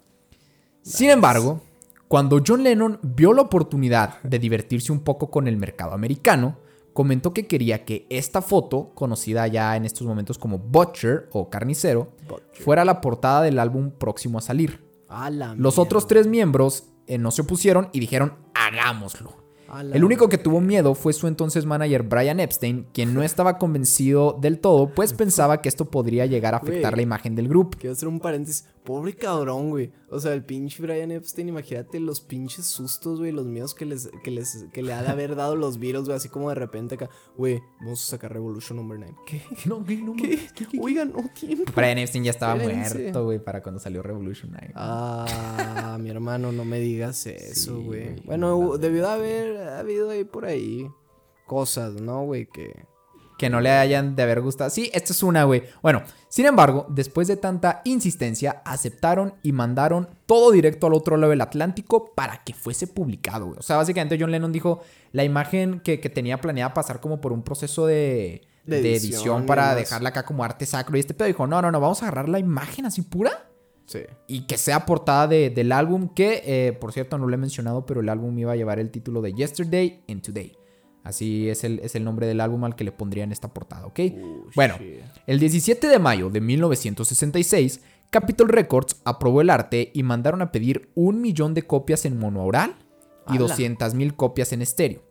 Sin 0.82 1.08
embargo, 1.08 1.62
cuando 2.08 2.42
John 2.46 2.62
Lennon 2.62 2.98
vio 3.02 3.32
la 3.32 3.40
oportunidad 3.40 4.22
de 4.22 4.38
divertirse 4.38 4.92
un 4.92 5.00
poco 5.00 5.30
con 5.30 5.48
el 5.48 5.56
mercado 5.56 5.92
americano, 5.94 6.58
comentó 6.94 7.34
que 7.34 7.46
quería 7.46 7.84
que 7.84 8.06
esta 8.08 8.40
foto, 8.40 8.92
conocida 8.94 9.46
ya 9.48 9.76
en 9.76 9.84
estos 9.84 10.06
momentos 10.06 10.38
como 10.38 10.58
Butcher 10.58 11.28
o 11.32 11.50
Carnicero, 11.50 12.12
fuera 12.52 12.84
la 12.84 13.02
portada 13.02 13.42
del 13.42 13.58
álbum 13.58 13.90
próximo 13.90 14.38
a 14.38 14.40
salir. 14.40 14.82
A 15.08 15.28
Los 15.30 15.78
otros 15.78 16.06
tres 16.06 16.26
miembros 16.26 16.84
eh, 17.06 17.18
no 17.18 17.30
se 17.30 17.42
opusieron 17.42 17.90
y 17.92 18.00
dijeron, 18.00 18.34
hagámoslo. 18.54 19.44
El 19.92 20.04
único 20.04 20.28
que 20.28 20.38
tuvo 20.38 20.60
miedo 20.60 20.94
fue 20.94 21.12
su 21.12 21.26
entonces 21.26 21.66
manager 21.66 22.04
Brian 22.04 22.38
Epstein, 22.38 22.86
quien 22.92 23.12
no 23.12 23.24
estaba 23.24 23.58
convencido 23.58 24.38
del 24.40 24.60
todo, 24.60 24.88
pues 24.88 25.12
pensaba 25.14 25.62
que 25.62 25.68
esto 25.68 25.86
podría 25.86 26.26
llegar 26.26 26.54
a 26.54 26.58
afectar 26.58 26.94
la 26.96 27.02
imagen 27.02 27.34
del 27.34 27.48
grupo. 27.48 27.76
Quiero 27.78 27.94
hacer 27.94 28.08
un 28.08 28.20
paréntesis. 28.20 28.66
Pobre 28.84 29.14
cabrón, 29.14 29.70
güey. 29.70 29.90
O 30.10 30.20
sea, 30.20 30.34
el 30.34 30.44
pinche 30.44 30.82
Brian 30.82 31.10
Epstein, 31.10 31.48
imagínate 31.48 31.98
los 32.00 32.20
pinches 32.20 32.66
sustos, 32.66 33.18
güey, 33.18 33.32
los 33.32 33.46
míos 33.46 33.74
que 33.74 33.86
les, 33.86 34.10
que 34.22 34.30
les, 34.30 34.66
que 34.74 34.82
le 34.82 34.92
ha 34.92 35.02
de 35.02 35.08
haber 35.08 35.34
dado 35.36 35.56
los 35.56 35.78
Beatles, 35.78 36.04
güey, 36.04 36.16
así 36.16 36.28
como 36.28 36.50
de 36.50 36.54
repente 36.56 36.96
acá, 36.96 37.08
güey, 37.36 37.62
vamos 37.80 38.02
a 38.02 38.10
sacar 38.10 38.32
Revolution 38.34 38.76
Number 38.76 38.98
9. 38.98 39.14
¿Qué? 39.26 39.40
No, 39.64 39.82
¿qué? 39.84 39.96
No, 39.96 40.12
¿Qué? 40.14 40.38
Oigan, 40.80 41.12
no 41.12 41.24
tiempo. 41.32 41.72
Brian 41.74 41.96
Epstein 41.96 42.24
ya 42.24 42.30
estaba 42.32 42.56
Espérense. 42.56 42.98
muerto, 42.98 43.24
güey, 43.24 43.38
para 43.42 43.62
cuando 43.62 43.80
salió 43.80 44.02
Revolution. 44.02 44.50
güey. 44.50 44.70
Ah, 44.74 45.96
mi 45.98 46.10
hermano, 46.10 46.52
no 46.52 46.64
me 46.66 46.78
digas 46.78 47.26
eso, 47.26 47.76
Sí, 47.78 47.82
güey. 47.84 48.04
güey, 48.10 48.20
bueno, 48.26 48.58
no 48.60 48.76
debió 48.78 49.02
de 49.02 49.08
haber 49.12 49.68
habido 49.68 50.10
ahí 50.10 50.24
por 50.24 50.44
ahí 50.44 50.86
cosas, 51.46 51.94
¿no, 51.94 52.24
güey? 52.24 52.46
Que... 52.46 52.84
Que 53.38 53.50
no 53.50 53.60
le 53.60 53.70
hayan 53.70 54.14
de 54.14 54.22
haber 54.22 54.40
gustado. 54.40 54.70
Sí, 54.70 54.90
esta 54.94 55.12
es 55.12 55.22
una, 55.24 55.42
güey. 55.44 55.64
Bueno, 55.82 56.02
sin 56.28 56.46
embargo, 56.46 56.86
después 56.88 57.26
de 57.26 57.36
tanta 57.36 57.80
insistencia, 57.84 58.62
aceptaron 58.64 59.34
y 59.42 59.50
mandaron 59.52 60.08
todo 60.26 60.52
directo 60.52 60.86
al 60.86 60.94
otro 60.94 61.16
lado 61.16 61.30
del 61.30 61.40
Atlántico 61.40 62.12
para 62.14 62.44
que 62.44 62.54
fuese 62.54 62.86
publicado, 62.86 63.46
güey. 63.46 63.58
O 63.58 63.62
sea, 63.62 63.76
básicamente 63.76 64.16
John 64.20 64.30
Lennon 64.30 64.52
dijo 64.52 64.82
la 65.12 65.24
imagen 65.24 65.80
que, 65.80 65.98
que 65.98 66.08
tenía 66.10 66.40
planeada 66.40 66.72
pasar 66.74 67.00
como 67.00 67.20
por 67.20 67.32
un 67.32 67.42
proceso 67.42 67.86
de, 67.86 68.42
De 68.66 68.80
de 68.82 68.94
edición 68.96 69.46
para 69.46 69.74
dejarla 69.74 70.10
acá 70.10 70.24
como 70.24 70.44
arte 70.44 70.64
sacro. 70.64 70.96
Y 70.96 71.00
este 71.00 71.14
pedo 71.14 71.26
dijo, 71.26 71.46
no, 71.48 71.60
no, 71.60 71.72
no, 71.72 71.80
vamos 71.80 72.02
a 72.02 72.06
agarrar 72.06 72.28
la 72.28 72.38
imagen 72.38 72.86
así 72.86 73.02
pura 73.02 73.48
Sí. 73.86 74.00
y 74.28 74.46
que 74.46 74.56
sea 74.56 74.86
portada 74.86 75.26
de- 75.26 75.50
del 75.50 75.70
álbum 75.72 76.08
que, 76.14 76.42
eh, 76.46 76.72
por 76.72 76.92
cierto, 76.92 77.18
no 77.18 77.26
lo 77.26 77.34
he 77.34 77.36
mencionado, 77.36 77.84
pero 77.84 78.00
el 78.00 78.08
álbum 78.08 78.38
iba 78.38 78.52
a 78.52 78.56
llevar 78.56 78.78
el 78.78 78.90
título 78.90 79.20
de 79.20 79.34
Yesterday 79.34 80.02
and 80.08 80.22
Today. 80.22 80.56
Así 81.04 81.50
es 81.50 81.64
el, 81.64 81.80
es 81.80 81.94
el 81.94 82.02
nombre 82.02 82.26
del 82.26 82.40
álbum 82.40 82.64
al 82.64 82.74
que 82.74 82.82
le 82.82 82.90
pondrían 82.90 83.30
esta 83.30 83.52
portada, 83.52 83.86
¿ok? 83.86 84.00
Bueno, 84.56 84.76
shit. 84.78 85.02
el 85.26 85.38
17 85.38 85.86
de 85.86 85.98
mayo 85.98 86.30
de 86.30 86.40
1966, 86.40 87.82
Capitol 88.08 88.48
Records 88.48 88.96
aprobó 89.04 89.42
el 89.42 89.50
arte 89.50 89.90
y 89.92 90.02
mandaron 90.02 90.40
a 90.40 90.50
pedir 90.50 90.90
un 90.94 91.20
millón 91.20 91.52
de 91.52 91.62
copias 91.62 92.06
en 92.06 92.18
monoaural 92.18 92.74
y 93.28 93.32
¡Hala! 93.32 93.40
200 93.40 93.94
mil 93.94 94.14
copias 94.16 94.52
en 94.52 94.62
estéreo. 94.62 95.02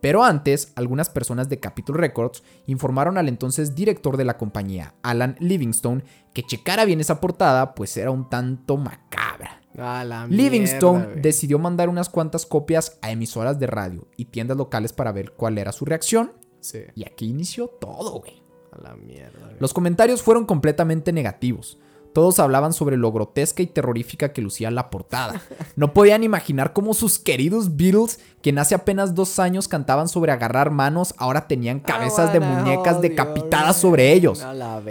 Pero 0.00 0.22
antes, 0.22 0.72
algunas 0.76 1.08
personas 1.08 1.48
de 1.48 1.60
Capitol 1.60 1.96
Records 1.96 2.42
informaron 2.66 3.16
al 3.16 3.28
entonces 3.28 3.74
director 3.74 4.16
de 4.16 4.26
la 4.26 4.36
compañía, 4.36 4.94
Alan 5.02 5.36
Livingstone, 5.40 6.04
que 6.34 6.42
checara 6.42 6.84
bien 6.84 7.00
esa 7.00 7.20
portada, 7.20 7.74
pues 7.74 7.96
era 7.96 8.10
un 8.10 8.28
tanto 8.28 8.76
macabra. 8.76 9.62
Livingstone 10.28 10.98
mierda, 11.06 11.20
decidió 11.22 11.58
mandar 11.58 11.88
unas 11.88 12.08
cuantas 12.08 12.46
copias 12.46 12.98
a 13.02 13.10
emisoras 13.10 13.58
de 13.58 13.66
radio 13.66 14.06
y 14.16 14.26
tiendas 14.26 14.56
locales 14.56 14.92
para 14.92 15.12
ver 15.12 15.32
cuál 15.32 15.58
era 15.58 15.72
su 15.72 15.84
reacción. 15.84 16.32
Sí, 16.60 16.80
Y 16.94 17.04
aquí 17.04 17.26
inició 17.26 17.68
todo, 17.68 18.20
güey. 18.20 18.42
a 18.72 18.80
la 18.80 18.96
mierda. 18.96 19.38
güey. 19.46 19.56
Los 19.60 19.74
comentarios 19.74 20.22
fueron 20.22 20.46
completamente 20.46 21.12
negativos. 21.12 21.78
Todos 22.14 22.38
hablaban 22.38 22.72
sobre 22.72 22.96
lo 22.96 23.10
grotesca 23.10 23.62
y 23.62 23.66
terrorífica 23.66 24.32
que 24.32 24.40
lucía 24.40 24.70
la 24.70 24.88
portada. 24.88 25.42
No 25.76 25.92
podían 25.92 26.22
imaginar 26.22 26.72
cómo 26.72 26.94
sus 26.94 27.18
queridos 27.18 27.76
Beatles, 27.76 28.20
quien 28.40 28.58
hace 28.58 28.76
apenas 28.76 29.14
dos 29.14 29.40
años 29.40 29.66
cantaban 29.66 30.06
sobre 30.06 30.30
agarrar 30.30 30.70
manos, 30.70 31.14
ahora 31.18 31.48
tenían 31.48 31.80
cabezas 31.80 32.32
de 32.32 32.38
muñecas 32.38 33.00
decapitadas 33.02 33.76
sobre 33.76 34.12
ellos. 34.12 34.44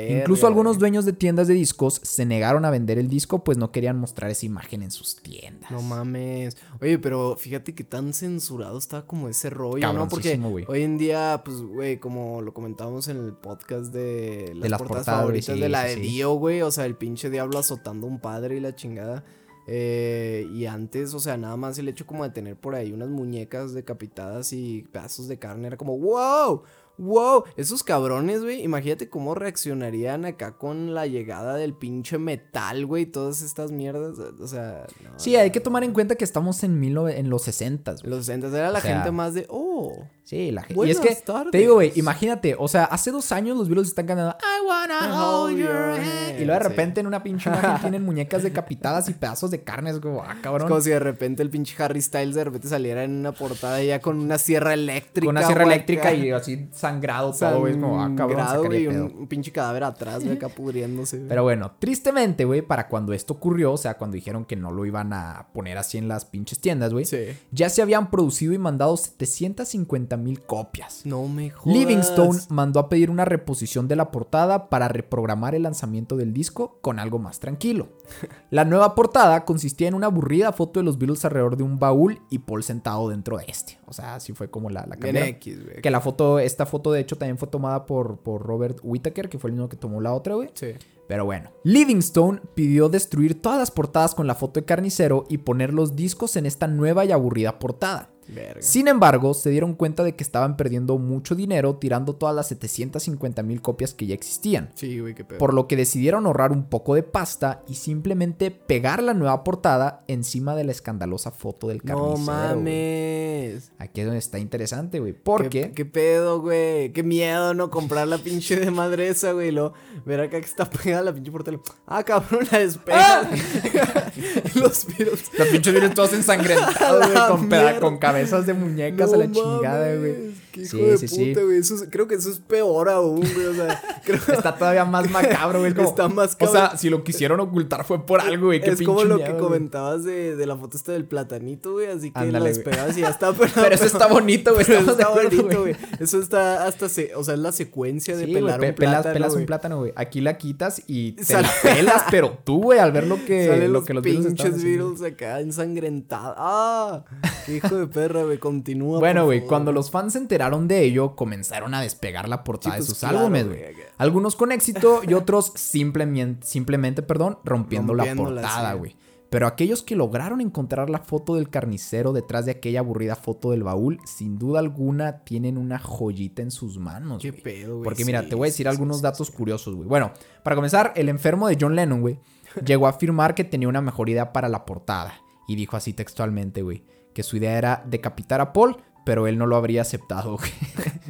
Incluso 0.10 0.48
algunos 0.48 0.80
dueños 0.80 1.06
de 1.06 1.14
tiendas 1.14 1.48
de 1.48 1.54
discos 1.54 2.02
se 2.04 2.26
negaron 2.26 2.66
a 2.66 2.72
vender 2.72 2.98
el 2.98 3.08
disco, 3.08 3.44
pues 3.44 3.58
no 3.58 3.72
querían 3.72 3.98
mostrar 3.98 4.30
esa 4.30 4.46
imagen 4.46 4.84
en 4.84 4.92
sus 4.92 5.16
tiendas. 5.16 5.72
No 5.72 5.82
mames. 5.82 6.58
Oye, 6.82 7.00
pero 7.00 7.38
fíjate 7.38 7.74
que 7.74 7.86
tan 7.86 8.14
censurado 8.14 8.78
está 8.78 9.04
como 9.04 9.30
ese 9.30 9.50
rollo, 9.50 9.94
¿no? 9.94 10.10
Porque 10.10 10.36
güey. 10.36 10.66
hoy 10.68 10.84
en 10.84 10.98
día, 10.98 11.42
pues, 11.46 11.62
güey, 11.62 12.00
como 12.00 12.42
lo 12.42 12.54
comentábamos 12.54 13.08
en 13.08 13.18
el 13.18 13.34
podcast 13.34 13.94
de 13.94 14.52
las, 14.56 14.72
las 14.72 14.80
portadas, 14.80 15.06
portadas, 15.06 15.22
favoritas 15.22 15.56
sí, 15.56 15.62
de 15.62 15.70
la 15.70 15.84
de 15.84 15.94
sí. 15.96 16.02
Dio, 16.02 16.34
güey. 16.34 16.62
O 16.62 16.72
sea, 16.72 16.86
el 16.86 16.96
pinche 16.96 17.13
diablo 17.16 17.60
azotando 17.60 18.08
a 18.08 18.10
un 18.10 18.20
padre 18.20 18.58
y 18.58 18.60
la 18.60 18.76
chingada. 18.76 19.24
Eh, 19.66 20.46
y 20.54 20.66
antes, 20.66 21.14
o 21.14 21.20
sea, 21.20 21.38
nada 21.38 21.56
más 21.56 21.78
el 21.78 21.88
hecho 21.88 22.06
como 22.06 22.24
de 22.24 22.32
tener 22.32 22.58
por 22.58 22.76
ahí 22.76 22.92
unas 22.92 23.10
muñecas 23.10 23.74
decapitadas 23.74 24.52
y 24.52 24.84
pedazos 24.92 25.28
de 25.28 25.40
carne 25.40 25.68
era 25.68 25.78
como, 25.78 25.98
wow, 25.98 26.64
wow, 26.98 27.44
esos 27.58 27.84
cabrones, 27.84 28.42
güey, 28.44 28.64
imagínate 28.64 29.10
cómo 29.10 29.36
reaccionarían 29.36 30.26
acá 30.26 30.58
con 30.58 30.94
la 30.94 31.08
llegada 31.08 31.56
del 31.56 31.74
pinche 31.74 32.18
metal, 32.18 32.86
güey, 32.86 33.06
todas 33.06 33.42
estas 33.42 33.72
mierdas, 33.72 34.18
o 34.20 34.48
sea, 34.48 34.86
no, 35.04 35.12
Sí, 35.18 35.36
hay 35.36 35.52
que 35.52 35.60
tomar 35.60 35.84
en 35.84 35.94
cuenta 35.94 36.16
que 36.16 36.24
estamos 36.24 36.64
en, 36.64 36.80
mil 36.80 36.98
en 37.10 37.30
los 37.30 37.44
60, 37.44 37.96
en 38.04 38.10
los 38.10 38.26
60 38.26 38.48
era 38.58 38.72
la 38.72 38.82
sea, 38.82 38.96
gente 38.96 39.12
más 39.12 39.34
de, 39.34 39.46
oh, 39.50 40.06
Sí, 40.24 40.52
la 40.52 40.64
gente. 40.64 40.88
Y 40.88 40.92
es 40.92 41.02
que, 41.02 41.14
tardes. 41.16 41.52
te 41.52 41.58
digo, 41.58 41.74
güey, 41.76 41.92
imagínate, 41.96 42.56
o 42.58 42.70
sea, 42.70 42.86
hace 42.86 43.12
dos 43.12 43.34
años 43.34 43.58
los 43.58 43.68
Beatles 43.68 43.90
están 43.90 44.06
cantando 44.08 44.34
I 44.40 44.66
wanna 44.66 45.22
hold 45.22 45.58
your 45.58 45.70
hand. 45.70 46.40
Y 46.40 46.46
luego 46.46 46.60
de 46.60 46.64
Sí. 46.66 46.70
repente 46.70 47.02
en 47.02 47.08
una 47.08 47.22
pinche 47.24 47.50
imagen 47.50 47.82
tienen 47.82 48.04
muñecas 48.06 48.42
decapitadas 48.42 49.10
y 49.10 49.14
pedazos 49.14 49.52
de 49.52 49.64
carne. 49.64 49.90
Es 49.90 50.00
como, 50.00 50.24
ah, 50.24 50.32
es 50.36 50.40
cabrón. 50.40 50.70
como 50.70 50.80
si 50.80 50.92
de 50.92 51.00
repente 51.00 51.44
el 51.44 51.50
pinche 51.50 51.76
Harry 51.84 52.02
Styles 52.02 52.36
de 52.36 52.44
repente 52.46 52.70
saliera 52.70 53.04
en 53.04 53.12
una 53.12 53.34
portada 53.34 53.84
ya 53.84 54.00
con 54.00 54.18
una 54.18 54.38
sierra 54.38 54.74
eléctrica. 54.74 55.26
Con 55.26 55.36
una 55.38 55.46
sierra 55.46 55.64
güey, 55.66 55.76
eléctrica 55.76 56.14
y 56.14 56.32
así 56.32 56.70
sangrado 56.84 57.32
todo, 57.34 57.60
güey. 57.62 57.74
Como, 57.74 58.02
ah, 58.02 58.12
cabrón, 58.16 58.40
Sangrado, 58.40 58.66
güey, 58.66 58.88
un, 58.88 59.14
un 59.18 59.28
pinche 59.28 59.52
cadáver 59.52 59.84
atrás, 59.84 60.24
güey, 60.24 60.36
acá 60.36 60.50
pudriéndose. 60.50 61.18
Pero 61.28 61.44
bueno, 61.44 61.72
tristemente, 61.80 62.46
güey, 62.46 62.62
para 62.62 62.88
cuando 62.88 63.14
esto 63.14 63.34
ocurrió, 63.34 63.74
o 63.74 63.78
sea, 63.78 63.96
cuando 63.98 64.16
dijeron 64.16 64.46
que 64.46 64.56
no 64.56 64.72
lo 64.72 64.86
iban 64.86 65.14
a 65.14 65.48
poner 65.54 65.78
así 65.78 65.98
en 65.98 66.08
las 66.08 66.26
pinches 66.26 66.60
tiendas, 66.60 66.94
güey, 66.94 67.06
Sí. 67.06 67.18
ya 67.52 67.70
se 67.70 67.82
habían 67.82 68.10
producido 68.12 68.54
y 68.54 68.58
mandado 68.58 68.96
750 68.98 70.18
mil 70.18 70.42
copias. 70.42 71.06
No 71.06 71.28
me 71.28 71.50
jodas. 71.50 71.76
Livingstone 71.78 72.40
mandó 72.50 72.80
a 72.80 72.90
pedir 72.90 73.10
una 73.10 73.26
reposición 73.26 73.88
de 73.88 73.96
la 73.96 74.12
portada 74.12 74.70
para 74.70 74.88
reprogramar 74.88 75.56
el 75.56 75.64
lanzamiento 75.64 76.18
del 76.18 76.34
disco 76.34 76.78
con 76.82 77.00
algo 77.00 77.20
más 77.20 77.40
tranquilo. 77.40 77.90
La 78.50 78.66
nueva 78.66 78.94
portada 78.96 79.46
consistía 79.46 79.88
en 79.88 79.94
una 79.96 80.08
aburrida 80.08 80.52
foto 80.52 80.80
de 80.80 80.84
los 80.84 80.98
Beatles 80.98 81.26
alrededor 81.26 81.58
de 81.58 81.64
un 81.64 81.80
baúl 81.80 82.22
y 82.30 82.40
Paul 82.40 82.64
sentado 82.64 83.10
dentro 83.10 83.38
de 83.38 83.46
este. 83.48 83.78
O 83.94 83.96
sea, 83.96 84.16
así 84.16 84.34
fue 84.34 84.50
como 84.50 84.72
la, 84.72 84.88
la 84.88 84.96
cambiaron. 84.96 85.30
X, 85.30 85.64
güey. 85.64 85.82
Que 85.84 85.92
la 85.92 86.02
foto, 86.02 86.40
esta 86.40 86.66
foto 86.66 86.92
de 86.92 87.00
hecho 87.00 87.16
también 87.16 87.38
fue 87.38 87.48
tomada 87.48 87.86
por, 87.86 88.18
por 88.18 88.42
Robert 88.42 88.80
Whittaker, 88.82 89.30
que 89.30 89.38
fue 89.38 89.52
el 89.52 89.54
mismo 89.54 89.70
que 89.70 89.78
tomó 89.78 90.02
la 90.02 90.14
otra, 90.14 90.34
güey. 90.34 90.50
Sí. 90.56 90.74
Pero 91.08 91.26
bueno, 91.26 91.52
Livingstone 91.64 92.42
pidió 92.56 92.90
destruir 92.90 93.40
todas 93.40 93.60
las 93.60 93.70
portadas 93.70 94.16
con 94.16 94.26
la 94.26 94.34
foto 94.34 94.60
de 94.60 94.66
Carnicero 94.66 95.26
y 95.30 95.38
poner 95.38 95.72
los 95.72 95.96
discos 95.96 96.36
en 96.38 96.48
esta 96.48 96.66
nueva 96.66 97.06
y 97.06 97.12
aburrida 97.12 97.60
portada. 97.60 98.10
Verga. 98.28 98.62
Sin 98.62 98.88
embargo, 98.88 99.34
se 99.34 99.50
dieron 99.50 99.74
cuenta 99.76 100.04
de 100.04 100.16
que 100.16 100.24
estaban 100.24 100.58
perdiendo 100.58 100.98
mucho 100.98 101.36
dinero 101.36 101.76
tirando 101.76 102.16
todas 102.16 102.36
las 102.36 102.48
750 102.48 103.44
mil 103.44 103.62
copias 103.62 103.94
que 103.94 104.06
ya 104.06 104.16
existían. 104.16 104.70
Sí, 104.76 105.00
güey, 105.00 105.14
qué 105.16 105.24
pedo. 105.24 105.40
Por 105.40 105.54
lo 105.54 105.68
que 105.68 105.76
decidieron 105.76 106.26
ahorrar 106.26 106.52
un 106.52 106.66
poco 106.66 106.96
de 106.96 107.04
pasta 107.04 107.64
y 107.68 107.76
simplemente 107.76 108.52
pegar 108.52 109.02
la 109.04 109.14
nueva 109.14 109.44
portada 109.44 110.00
encima 110.08 110.56
de 110.56 110.64
la 110.64 110.72
escandalosa 110.72 111.32
foto 111.32 111.68
del 111.68 111.82
carnicero. 111.84 112.10
No 112.10 112.16
güey. 112.16 112.26
mames. 112.26 113.72
Aquí 113.78 114.02
es 114.02 114.06
donde 114.06 114.20
está 114.20 114.40
interesante, 114.40 115.00
güey. 115.00 115.14
¿Qué, 115.14 115.20
Porque 115.24 115.72
qué 115.74 115.86
pedo, 115.86 116.42
güey? 116.42 116.92
Qué 116.94 117.04
miedo, 117.04 117.54
¿no? 117.54 117.70
Comprar 117.70 118.08
la 118.08 118.18
pinche 118.24 118.56
de 118.58 118.72
madre 118.72 119.10
esa, 119.10 119.32
güey. 119.34 119.52
Luego 119.52 119.74
ver 120.06 120.22
acá 120.22 120.40
que 120.40 120.46
está 120.46 120.70
pegada 120.70 121.04
la 121.04 121.14
pinche 121.14 121.32
portada. 121.32 121.58
Ah, 121.86 122.04
cabrón, 122.04 122.48
la 122.52 122.60
despega. 122.60 123.30
Los 124.56 124.86
Beatles. 124.86 125.32
los 125.38 125.48
pinches 125.50 125.74
vienen 125.74 125.94
todos 125.94 126.14
ensangrentados, 126.14 127.06
güey, 127.06 127.14
La 127.14 127.28
con, 127.28 127.50
con 127.80 127.98
cabezas 128.14 128.46
de 128.46 128.54
muñecas 128.54 129.14
a 129.14 129.18
la 129.18 129.28
No 129.28 129.34
chingada, 129.34 129.96
güey. 129.96 130.43
Qué 130.54 130.62
hijo 130.62 130.78
Sí, 130.78 130.84
de 130.84 130.98
sí, 131.00 131.26
puta, 131.34 131.44
güey. 131.44 131.58
Eso 131.58 131.76
es- 131.76 131.88
creo 131.90 132.08
que 132.08 132.14
eso 132.16 132.30
es 132.30 132.38
peor 132.40 132.88
aún, 132.90 133.22
güey. 133.34 133.48
O 133.48 133.54
sea, 133.56 133.82
creo 134.06 134.20
Está 134.32 134.56
todavía 134.56 134.86
más 134.86 135.10
macabro, 135.10 135.60
güey. 135.62 135.74
como- 135.74 135.90
Está 135.90 136.08
más 136.08 136.38
O 136.40 136.46
sea, 136.48 136.62
cabrón. 136.62 136.78
si 136.78 136.90
lo 136.92 137.04
quisieron 137.04 137.40
ocultar 137.40 137.84
fue 137.86 138.06
por 138.06 138.22
algo, 138.22 138.46
güey. 138.48 138.62
Qué 138.62 138.70
es 138.70 138.82
como 138.84 139.04
lo 139.04 139.16
miedo, 139.16 139.26
que 139.28 139.34
güey. 139.34 139.44
comentabas 139.44 140.04
de, 140.04 140.36
de 140.36 140.46
la 140.46 140.56
foto 140.56 140.78
esta 140.78 140.92
del 140.92 141.06
platanito, 141.06 141.74
güey. 141.74 141.88
Así 141.88 142.12
que 142.12 142.20
Ándale, 142.20 142.32
la 142.34 142.40
güey. 142.42 142.54
despegabas 142.54 142.98
y 142.98 143.02
ya 143.02 143.10
está. 143.10 143.34
Pero, 143.34 143.52
Pero 143.56 143.74
eso 143.76 143.86
está 143.86 144.06
bonito, 144.08 144.54
güey. 144.54 144.62
Estamos 144.62 144.86
de 144.86 144.92
está 145.02 145.08
acuerdo, 145.12 145.38
bonito, 145.42 145.62
güey. 145.62 145.76
Eso 146.00 146.20
está 146.20 146.68
hasta, 146.68 146.88
se, 146.88 147.16
o 147.16 147.24
sea, 147.24 147.34
es 147.34 147.40
la 147.40 147.52
secuencia 147.52 148.16
de 148.16 148.26
Sí, 148.28 148.34
pelar 148.34 148.60
güey, 148.60 148.70
un 148.70 148.76
pelas, 148.76 148.94
plátano, 148.96 149.14
pelas 149.14 149.30
un 149.32 149.36
güey. 149.38 149.46
plátano, 149.48 149.78
güey. 149.80 149.94
Aquí 149.96 150.22
la 150.22 150.38
quitas 150.38 150.84
y 150.86 151.14
te 151.14 151.34
la 151.42 151.50
pelas, 151.64 152.04
pero 152.12 152.38
tú, 152.44 152.62
güey, 152.62 152.78
al 152.78 152.92
ver 152.92 153.08
lo 153.08 153.16
que, 153.26 153.48
Salen 153.48 153.74
lo 153.74 153.80
los 153.80 153.86
que 153.88 153.94
los 153.96 154.04
pinches. 154.04 154.64
Beatles 154.64 155.02
acá 155.02 155.40
ensangrentados. 155.40 156.36
¡Ah! 156.38 157.04
¡Qué 157.48 157.56
hijo 157.58 157.76
de 157.76 157.88
perra, 157.88 158.24
güey! 158.24 158.38
Continúa. 158.38 159.00
Bueno, 159.00 159.26
güey, 159.26 159.42
cuando 159.46 159.72
los 159.72 159.90
fans 159.90 160.14
se 160.14 160.20
enteraron 160.20 160.43
de 160.52 160.84
ello, 160.84 161.16
comenzaron 161.16 161.74
a 161.74 161.82
despegar 161.82 162.30
la 162.30 162.44
portada 162.44 162.76
Sí, 162.76 162.82
de 162.82 162.88
sus 162.88 163.00
claro, 163.00 163.20
álbumes, 163.20 163.48
güey. 163.48 163.62
Algunos 163.98 164.36
con 164.36 164.52
éxito 164.52 165.02
y 165.08 165.14
otros 165.14 165.52
simplemente, 165.56 166.46
simplemente 166.46 167.02
perdón, 167.02 167.40
rompiendo 167.44 167.94
la 167.94 168.14
portada, 168.16 168.74
sí. 168.74 168.78
güey. 168.78 168.96
Pero 169.34 169.48
aquellos 169.48 169.82
que 169.82 169.96
lograron 169.96 170.42
encontrar 170.42 170.92
la 170.92 171.00
foto 171.00 171.34
del 171.34 171.50
carnicero 171.50 172.14
detrás 172.14 172.46
de 172.46 172.52
aquella 172.52 172.82
aburrida 172.82 173.16
foto 173.16 173.50
del 173.50 173.64
baúl, 173.64 174.00
sin 174.06 174.38
duda 174.38 174.60
alguna 174.60 175.24
tienen 175.24 175.58
una 175.58 175.80
joyita 175.80 176.44
en 176.44 176.52
sus 176.52 176.78
manos. 176.78 177.20
¿Qué 177.20 177.34
pedo, 177.34 177.78
güey? 177.78 177.84
Porque 177.84 178.06
mira, 178.06 178.22
Sí, 178.22 178.30
te 178.30 178.36
voy 178.36 178.46
a 178.46 178.52
decir 178.52 178.68
algunos 178.68 179.02
datos 179.02 179.32
curiosos, 179.32 179.74
güey. 179.74 179.88
Bueno, 179.88 180.12
para 180.44 180.56
comenzar, 180.56 180.94
el 180.96 181.10
enfermo 181.10 181.48
de 181.48 181.58
John 181.60 181.76
Lennon, 181.76 182.02
güey, 182.02 182.20
llegó 182.64 182.86
a 182.86 182.92
afirmar 182.92 183.34
que 183.34 183.44
tenía 183.44 183.68
una 183.68 183.82
mejor 183.82 184.08
idea 184.08 184.32
para 184.34 184.50
la 184.50 184.66
portada. 184.66 185.16
Y 185.48 185.56
dijo 185.56 185.78
así 185.78 185.94
textualmente, 185.94 186.62
güey, 186.62 186.84
que 187.16 187.24
su 187.24 187.38
idea 187.38 187.58
era 187.58 187.84
decapitar 187.88 188.40
a 188.40 188.54
Paul, 188.54 188.78
pero 189.06 189.28
él 189.28 189.38
no 189.38 189.46
lo 189.48 189.56
habría 189.56 189.82
aceptado, 189.82 190.38
güey. 190.38 190.52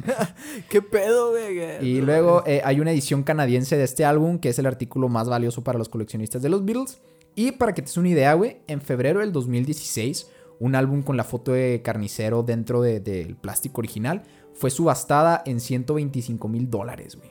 ¿Qué 0.68 0.82
pedo, 0.82 1.30
güey? 1.30 1.86
Y 1.86 2.00
luego 2.00 2.42
eh, 2.46 2.60
hay 2.64 2.80
una 2.80 2.92
edición 2.92 3.22
canadiense 3.22 3.76
de 3.76 3.84
este 3.84 4.04
álbum, 4.04 4.38
que 4.38 4.48
es 4.50 4.58
el 4.58 4.66
artículo 4.66 5.08
más 5.08 5.28
valioso 5.28 5.62
para 5.64 5.78
los 5.78 5.88
coleccionistas 5.88 6.42
de 6.42 6.48
los 6.48 6.64
Beatles. 6.64 7.00
Y 7.36 7.52
para 7.52 7.72
que 7.74 7.82
te 7.82 7.86
des 7.86 7.96
una 7.96 8.08
idea, 8.10 8.34
güey, 8.34 8.58
en 8.66 8.80
febrero 8.80 9.20
del 9.20 9.32
2016, 9.32 10.28
un 10.60 10.74
álbum 10.74 11.02
con 11.02 11.16
la 11.16 11.24
foto 11.24 11.52
de 11.52 11.82
carnicero 11.82 12.42
dentro 12.42 12.80
de- 12.80 13.00
del 13.00 13.36
plástico 13.36 13.80
original 13.80 14.22
fue 14.52 14.70
subastada 14.70 15.42
en 15.46 15.58
125 15.58 16.46
mil 16.48 16.70
dólares, 16.70 17.16
güey. 17.16 17.30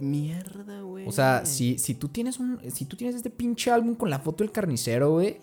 Mierda, 0.00 0.80
güey. 0.82 1.06
O 1.06 1.12
sea, 1.12 1.46
si, 1.46 1.78
si 1.78 1.94
tú 1.94 2.08
tienes 2.08 2.38
un, 2.38 2.58
si 2.70 2.84
tú 2.84 2.96
tienes 2.96 3.16
este 3.16 3.30
pinche 3.30 3.70
álbum 3.70 3.94
con 3.94 4.10
la 4.10 4.18
foto 4.18 4.44
del 4.44 4.50
carnicero, 4.52 5.12
güey, 5.12 5.40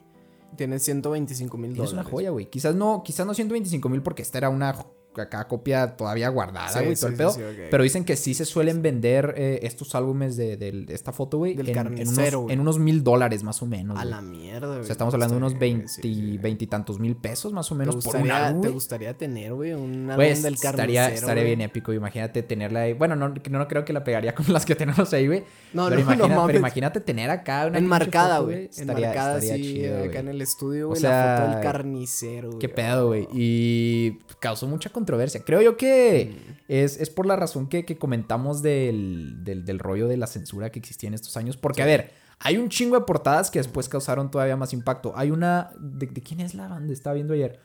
Tienes 0.55 0.83
125 0.83 1.57
mil 1.57 1.75
dólares. 1.75 1.93
una 1.93 2.03
joya, 2.03 2.29
güey. 2.31 2.49
Quizás 2.49 2.75
no, 2.75 3.03
quizás 3.03 3.25
no 3.25 3.33
125 3.33 3.89
mil 3.89 4.01
porque 4.01 4.21
esta 4.21 4.37
era 4.37 4.49
una 4.49 4.75
acá 5.21 5.47
copia 5.47 5.95
todavía 5.97 6.29
guardada, 6.29 6.69
Sí, 6.69 6.79
güey, 6.83 6.95
sí, 6.95 7.01
todo 7.01 7.09
el 7.09 7.15
sí, 7.15 7.17
pedo. 7.17 7.31
sí. 7.31 7.41
Pero 7.71 7.83
dicen 7.83 8.03
que 8.05 8.15
sí 8.15 8.33
se 8.33 8.45
suelen 8.45 8.81
vender 8.81 9.33
eh, 9.37 9.59
estos 9.63 9.95
álbumes 9.95 10.35
de, 10.37 10.57
de- 10.57 10.71
de 10.85 10.93
esta 10.93 11.11
foto, 11.11 11.37
güey, 11.37 11.53
Del 11.55 11.69
en, 11.69 11.73
carnicero, 11.75 12.47
en 12.49 12.59
unos 12.59 12.79
mil 12.79 13.03
dólares 13.03 13.43
más 13.43 13.61
o 13.61 13.65
menos. 13.65 13.99
A 13.99 14.05
la 14.05 14.21
mierda, 14.21 14.67
güey. 14.67 14.79
o 14.81 14.83
sea, 14.83 14.93
estamos 14.93 15.13
hablando 15.13 15.35
de 15.35 15.37
unos 15.39 15.51
Sí, 15.53 15.57
20, 15.59 15.87
sí, 15.87 16.01
sí. 16.01 16.37
veintitantos 16.37 16.99
mil 16.99 17.15
pesos 17.15 17.53
más 17.53 17.71
o 17.71 17.75
¿Te 17.75 17.79
menos 17.79 18.03
por 18.03 18.15
un 18.17 18.31
álbum, 18.31 18.61
¿Te 18.61 18.69
gustaría 18.69 19.15
tener, 19.17 19.53
güey, 19.53 19.73
un 19.73 20.09
álbum 20.09 20.15
Güey, 20.15 20.41
del 20.41 20.53
estaría, 20.55 21.01
carnicero, 21.01 21.13
estaría 21.15 21.43
güey? 21.43 21.55
bien 21.55 21.61
épico. 21.61 21.93
Imagínate 21.93 22.43
tenerla 22.43 22.81
ahí. 22.81 22.93
Bueno, 22.93 23.15
no, 23.15 23.29
no 23.49 23.67
creo 23.67 23.85
que 23.85 23.93
la 23.93 24.03
pegaría 24.03 24.33
con 24.35 24.45
las 24.51 24.65
que 24.65 24.75
tenemos 24.75 25.11
ahí, 25.13 25.27
güey. 25.27 25.43
No, 25.73 25.87
pero, 25.89 26.01
no, 26.01 26.05
no 26.07 26.13
imagina- 26.13 26.27
mames. 26.35 26.45
pero 26.47 26.59
imagínate 26.59 26.99
tener 27.01 27.29
acá 27.29 27.65
una 27.67 27.77
Enmarcada, 27.77 28.39
güey. 28.39 28.65
Estaría, 28.65 28.93
Enmarcada 29.09 29.37
estaría 29.39 29.53
así, 29.53 29.73
chido, 29.73 30.03
acá 30.03 30.19
en 30.19 30.27
el 30.29 30.41
estudio, 30.41 30.85
O 30.85 30.89
güey. 30.89 31.01
sea, 31.01 31.09
la 31.25 31.41
foto 31.41 31.51
del 31.55 31.61
carnicero, 31.63 32.47
güey. 32.49 32.59
Qué 32.59 32.69
pedo, 32.69 33.07
güey. 33.07 33.27
Y 33.33 34.19
causó 34.39 34.67
mucha 34.67 34.89
controversia. 34.89 35.04
Creo 35.43 35.61
yo 35.61 35.77
que 35.77 36.33
Mm. 36.35 36.51
es, 36.67 36.99
es 36.99 37.09
por 37.09 37.25
la 37.25 37.35
razón 37.35 37.67
que, 37.67 37.85
que 37.85 37.97
comentamos 37.97 38.61
del, 38.61 39.43
del, 39.43 39.65
del 39.65 39.79
rollo 39.79 40.07
de 40.07 40.17
la 40.17 40.27
censura 40.27 40.71
que 40.71 40.79
existía 40.79 41.07
en 41.07 41.13
estos 41.13 41.37
años. 41.37 41.57
Porque, 41.57 41.81
a 41.81 41.85
ver, 41.85 42.11
hay 42.39 42.57
un 42.57 42.69
chingo 42.69 42.97
de 42.99 43.05
portadas 43.05 43.49
que 43.51 43.59
después 43.59 43.87
causaron 43.89 44.29
todavía 44.31 44.57
más 44.57 44.73
impacto. 44.73 45.13
Hay 45.15 45.31
una. 45.31 45.71
¿De, 45.79 46.07
de 46.07 46.21
quién 46.21 46.39
es 46.41 46.53
la 46.55 46.67
banda? 46.67 46.91
Estaba 46.93 47.13
viendo 47.13 47.33
ayer. 47.33 47.59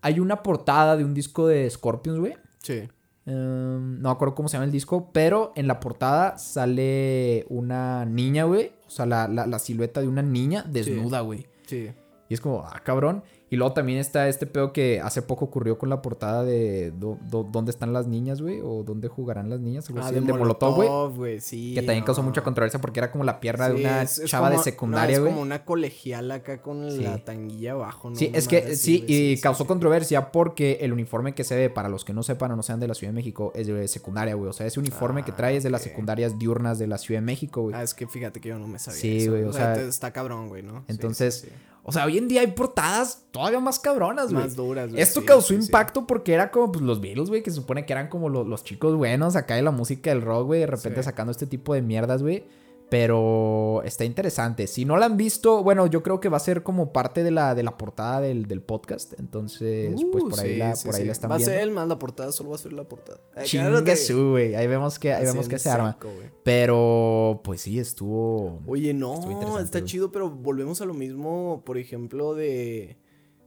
Hay 0.00 0.20
una 0.20 0.42
portada 0.42 0.96
de 0.96 1.04
un 1.04 1.14
disco 1.14 1.46
de 1.46 1.68
Scorpions, 1.70 2.18
güey. 2.18 2.34
Sí. 2.62 2.82
Em, 3.26 4.00
no 4.02 4.08
me 4.08 4.10
acuerdo 4.10 4.34
cómo 4.34 4.48
se 4.48 4.54
llama 4.56 4.66
el 4.66 4.70
disco, 4.72 5.10
pero 5.12 5.52
en 5.56 5.66
la 5.66 5.80
portada 5.80 6.36
sale 6.36 7.46
una 7.48 8.04
niña, 8.04 8.44
güey. 8.44 8.72
O 8.86 8.90
sea, 8.90 9.06
la, 9.06 9.28
la- 9.28 9.46
la 9.46 9.58
silueta 9.58 10.00
de 10.00 10.08
una 10.08 10.22
niña 10.22 10.64
desnuda, 10.68 11.20
güey. 11.20 11.46
Sí. 11.66 11.90
Y 12.28 12.34
es 12.34 12.40
como, 12.40 12.60
ah, 12.66 12.80
cabrón. 12.84 13.22
Y 13.54 13.56
luego 13.56 13.72
también 13.72 14.00
está 14.00 14.28
este 14.28 14.46
pedo 14.46 14.72
que 14.72 15.00
hace 15.00 15.22
poco 15.22 15.44
ocurrió 15.44 15.78
con 15.78 15.88
la 15.88 16.02
portada 16.02 16.42
de 16.42 16.90
do- 16.90 17.18
do- 17.30 17.44
¿Dónde 17.44 17.70
están 17.70 17.92
las 17.92 18.08
niñas, 18.08 18.42
güey? 18.42 18.60
O 18.64 18.82
¿Dónde 18.82 19.06
jugarán 19.06 19.48
las 19.48 19.60
niñas? 19.60 19.88
Algo 19.88 20.00
Ah, 20.00 20.06
así, 20.06 20.14
de 20.14 20.18
el 20.20 20.26
de 20.26 20.32
Molotov, 20.32 21.14
güey. 21.14 21.40
Sí. 21.40 21.72
Que 21.74 21.82
también 21.82 22.04
causó 22.04 22.22
mucha 22.24 22.42
controversia 22.42 22.80
porque 22.80 22.98
era 22.98 23.12
como 23.12 23.22
la 23.22 23.38
pierna 23.38 23.68
de 23.68 23.76
una 23.76 24.02
es- 24.02 24.18
es 24.18 24.28
chava 24.28 24.50
de 24.50 24.58
secundaria, 24.58 25.18
no, 25.18 25.22
güey. 25.22 25.30
es 25.30 25.34
como 25.36 25.42
una 25.42 25.64
colegiala 25.64 26.34
acá 26.34 26.60
con 26.62 26.90
Sí. 26.90 26.98
la 27.02 27.18
tanguilla 27.24 27.72
abajo, 27.72 28.10
¿no? 28.10 28.16
Sí, 28.16 28.30
es 28.34 28.48
que 28.48 28.74
sí, 28.74 29.04
y 29.06 29.40
causó 29.40 29.66
controversia 29.68 30.32
porque 30.32 30.78
el 30.80 30.92
uniforme 30.92 31.32
que 31.34 31.44
se 31.44 31.54
ve, 31.54 31.70
para 31.70 31.88
los 31.88 32.04
que 32.04 32.12
no 32.12 32.24
sepan 32.24 32.50
o 32.50 32.56
no 32.56 32.62
sean 32.64 32.80
de 32.80 32.88
la 32.88 32.94
Ciudad 32.94 33.12
de 33.12 33.16
México, 33.16 33.52
es 33.54 33.68
de 33.68 33.86
secundaria, 33.86 34.34
güey. 34.34 34.50
O 34.50 34.52
sea, 34.52 34.66
ese 34.66 34.80
uniforme 34.80 35.22
que 35.24 35.30
Ah, 35.30 35.36
trae 35.36 35.56
es 35.56 35.62
de 35.62 35.70
las 35.70 35.82
secundarias 35.82 36.38
diurnas 36.40 36.80
de 36.80 36.88
la 36.88 36.98
Ciudad 36.98 37.20
de 37.20 37.26
México, 37.26 37.62
güey. 37.62 37.76
Ah, 37.76 37.84
es 37.84 37.94
que 37.94 38.08
fíjate 38.08 38.40
que 38.40 38.48
yo 38.48 38.58
no 38.58 38.66
me 38.66 38.80
sabía 38.80 39.00
Sí, 39.00 39.28
güey, 39.28 39.44
o 39.44 39.52
sea, 39.52 39.74
te- 39.74 39.86
está 39.86 40.12
cabrón, 40.12 40.48
güey, 40.48 40.64
¿no? 40.64 40.84
Entonces. 40.88 41.46
O 41.84 41.92
sea, 41.92 42.06
hoy 42.06 42.18
en 42.18 42.26
día 42.28 42.40
hay 42.40 42.48
portadas 42.48 43.24
todavía 43.30 43.60
más 43.60 43.78
cabronas, 43.78 44.32
güey. 44.32 44.44
Más 44.44 44.56
duras, 44.56 44.90
güey, 44.90 45.02
Esto 45.02 45.20
sí, 45.20 45.26
causó 45.26 45.48
sí, 45.48 45.56
sí. 45.60 45.66
impacto 45.66 46.06
porque 46.06 46.32
era 46.32 46.50
como 46.50 46.72
pues, 46.72 46.82
los 46.84 47.00
Beatles, 47.00 47.28
güey, 47.28 47.42
que 47.42 47.50
se 47.50 47.56
supone 47.56 47.84
que 47.86 47.92
eran 47.92 48.08
como 48.08 48.28
lo- 48.28 48.44
los 48.44 48.64
chicos 48.64 48.94
buenos 48.96 49.36
acá 49.36 49.54
de 49.54 49.62
la 49.62 49.70
música 49.70 50.10
del 50.10 50.22
rock, 50.22 50.46
güey, 50.46 50.60
de 50.60 50.66
repente 50.66 51.02
sacando 51.02 51.30
este 51.30 51.46
tipo 51.46 51.74
de 51.74 51.82
mierdas, 51.82 52.22
güey. 52.22 52.44
Pero 52.90 53.82
está 53.84 54.04
interesante. 54.04 54.66
Si 54.66 54.84
no 54.84 54.96
la 54.96 55.06
han 55.06 55.16
visto, 55.16 55.64
bueno, 55.64 55.86
yo 55.86 56.02
creo 56.02 56.20
que 56.20 56.28
va 56.28 56.36
a 56.36 56.40
ser 56.40 56.62
como 56.62 56.92
parte 56.92 57.24
de 57.24 57.30
la, 57.30 57.54
de 57.54 57.62
la 57.62 57.76
portada 57.76 58.20
del, 58.20 58.46
del 58.46 58.60
podcast. 58.62 59.18
Entonces, 59.18 59.94
pues 60.12 60.24
Uh, 60.24 60.28
por 60.28 60.40
ahí, 60.40 60.52
sí, 60.52 60.56
la, 60.58 60.76
sí, 60.76 60.86
por 60.86 60.94
ahí 60.94 61.00
sí. 61.00 61.06
la 61.06 61.12
están 61.12 61.30
Va 61.30 61.34
a 61.34 61.38
viendo. 61.38 61.52
ser 61.54 61.62
él 61.62 61.70
más 61.72 61.88
la 61.88 61.98
portada, 61.98 62.30
solo 62.30 62.50
va 62.50 62.56
a 62.56 62.58
ser 62.58 62.72
la 62.72 62.84
portada. 62.84 63.18
Chingue 63.42 63.70
cállate. 63.70 63.96
su, 63.96 64.30
güey. 64.30 64.54
Ahí 64.54 64.66
vemos 64.66 64.98
que, 64.98 65.12
ahí 65.12 65.24
vemos 65.24 65.48
que 65.48 65.58
se 65.58 65.70
arma. 65.70 65.98
Pero, 66.44 67.40
pues 67.42 67.62
sí, 67.62 67.78
estuvo. 67.78 68.60
Oye, 68.66 68.90
Estuvo 68.90 69.16
no, 69.16 69.32
interesante, 69.32 69.64
está 69.64 69.84
chido, 69.84 70.12
pero 70.12 70.30
volvemos 70.30 70.80
a 70.80 70.84
lo 70.84 70.94
mismo, 70.94 71.62
por 71.64 71.78
ejemplo, 71.78 72.34
de... 72.34 72.98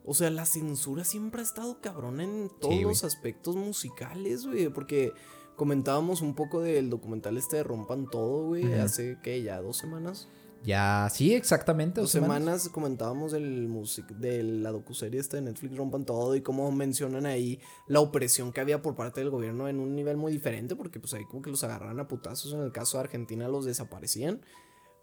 O 0.03 0.13
sea, 0.13 0.29
la 0.29 0.45
censura 0.45 1.03
siempre 1.03 1.41
ha 1.41 1.43
estado 1.43 1.79
cabrón 1.81 2.21
en 2.21 2.49
todos 2.61 2.81
los 2.81 3.03
aspectos 3.03 3.55
musicales, 3.55 4.45
güey, 4.45 4.69
porque 4.69 5.11
comentábamos 5.57 6.21
un 6.21 6.35
poco 6.35 6.61
del 6.61 6.89
documental 6.89 7.35
este 7.35 7.57
de 7.57 7.63
Rompan 7.63 8.09
Todo, 8.09 8.45
güey, 8.47 8.73
hace, 8.75 9.17
¿qué? 9.21 9.41
Ya 9.43 9.59
dos 9.61 9.75
semanas. 9.75 10.29
Ya, 10.63 11.07
sí, 11.11 11.33
exactamente. 11.33 12.01
Dos 12.01 12.11
semanas 12.11 12.69
comentábamos 12.69 13.31
del 13.31 13.67
music, 13.67 14.07
de 14.07 14.43
la 14.43 14.71
docuserie 14.71 15.19
esta 15.19 15.37
de 15.37 15.43
Netflix 15.43 15.75
Rompan 15.75 16.05
Todo 16.05 16.35
y 16.35 16.41
cómo 16.41 16.71
mencionan 16.71 17.25
ahí 17.25 17.59
la 17.87 17.99
opresión 17.99 18.51
que 18.51 18.61
había 18.61 18.81
por 18.81 18.95
parte 18.95 19.19
del 19.19 19.29
gobierno 19.29 19.67
en 19.67 19.79
un 19.79 19.95
nivel 19.95 20.17
muy 20.17 20.31
diferente, 20.31 20.75
porque 20.75 20.99
pues 20.99 21.13
ahí 21.13 21.25
como 21.25 21.41
que 21.41 21.51
los 21.51 21.63
agarran 21.63 21.99
a 21.99 22.07
putazos, 22.07 22.53
en 22.53 22.61
el 22.61 22.71
caso 22.71 22.97
de 22.97 23.03
Argentina 23.03 23.47
los 23.47 23.65
desaparecían. 23.65 24.41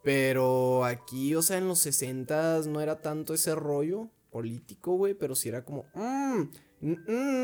Pero 0.03 0.85
aquí, 0.85 1.35
o 1.35 1.43
sea, 1.43 1.59
en 1.59 1.67
los 1.69 1.79
60 1.81 2.61
no 2.67 2.81
era 2.81 3.01
tanto 3.01 3.33
ese 3.33 3.55
rollo 3.55 4.11
político, 4.31 4.97
güey, 4.97 5.15
pero 5.15 5.35
sí 5.35 5.49
era 5.49 5.65
como, 5.65 5.87
"Mm, 5.95 6.41
mm, 6.81 6.93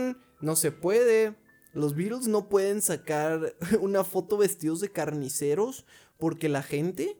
mm, 0.08 0.16
no 0.42 0.56
se 0.56 0.72
puede. 0.72 1.36
Los 1.72 1.94
Beatles 1.94 2.26
no 2.28 2.48
pueden 2.48 2.82
sacar 2.82 3.54
una 3.80 4.04
foto 4.04 4.36
vestidos 4.36 4.80
de 4.80 4.90
carniceros 4.90 5.86
porque 6.18 6.48
la 6.48 6.62
gente... 6.62 7.16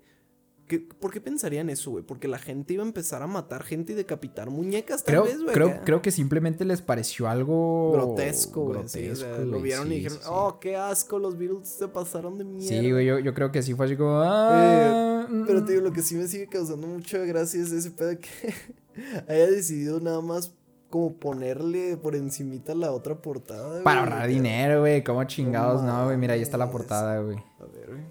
¿qué- 0.67 0.79
¿Por 0.79 1.11
qué 1.13 1.21
pensarían 1.21 1.69
eso, 1.69 1.91
güey? 1.91 2.05
Porque 2.05 2.29
la 2.29 2.39
gente 2.39 2.75
iba 2.75 2.85
a 2.85 2.87
empezar 2.87 3.23
a 3.23 3.27
matar 3.27 3.65
gente 3.65 3.93
y 3.93 3.97
decapitar 3.97 4.51
muñecas, 4.51 5.03
tal 5.03 5.15
Creo, 5.15 5.25
vez, 5.25 5.43
güey. 5.43 5.81
creo, 5.85 6.01
que 6.01 6.13
simplemente 6.13 6.65
les 6.65 6.81
pareció 6.81 7.29
algo 7.29 7.91
grotesco, 7.93 8.67
güey. 8.67 8.89
sí, 8.89 9.09
o 9.09 9.17
sea, 9.17 9.27
grotesco, 9.31 9.51
lo 9.51 9.61
vieron 9.63 9.91
y 9.91 9.97
dijeron, 9.97 10.19
sí, 10.19 10.25
oh, 10.29 10.59
qué 10.61 10.77
asco, 10.77 11.19
los 11.19 11.37
Beatles 11.37 11.69
se 11.69 11.89
pasaron 11.89 12.39
de 12.39 12.45
mierda. 12.45 12.69
Sí, 12.83 12.91
güey, 12.93 13.05
yo, 13.05 13.19
yo 13.19 13.35
creo 13.35 13.51
que 13.51 13.63
sí 13.65 13.75
fue 13.75 13.87
así 13.87 13.97
como. 13.97 14.21
ah, 14.23 15.27
mm, 15.29 15.45
Pero 15.45 15.61
mm. 15.61 15.65
te 15.65 15.73
digo, 15.73 15.85
lo 15.85 15.93
que 15.93 16.03
sí 16.03 16.15
me 16.15 16.29
sigue 16.29 16.47
causando 16.47 16.87
mucha 16.87 17.19
gracia 17.19 17.61
es 17.61 17.73
ese 17.73 17.91
pedo 17.91 18.17
que 18.21 18.55
haya 19.29 19.51
decidido 19.51 19.99
nada 19.99 20.21
más 20.21 20.53
como 20.91 21.15
ponerle 21.15 21.97
por 21.97 22.17
encimita 22.17 22.75
la 22.75 22.93
otra 22.93 23.15
portada. 23.15 23.69
güey, 23.71 23.85
Para 23.85 24.01
ahorrar 24.01 24.29
dinero, 24.29 24.81
güey. 24.81 25.03
¿Cómo 25.05 25.25
chingados? 25.25 25.83
No, 25.83 26.05
güey. 26.05 26.17
Mira, 26.17 26.35
ahí 26.35 26.43
está 26.43 26.59
la 26.59 26.71
portada, 26.71 27.21
güey. 27.21 27.39
A 27.61 27.65
ver, 27.67 27.87
güey. 27.89 28.03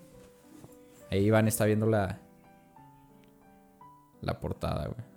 Ahí 1.11 1.25
Iván 1.25 1.47
está 1.47 1.65
viendo 1.65 1.85
la. 1.85 2.19
La 4.21 4.39
portada, 4.39 4.87
güey. 4.87 5.09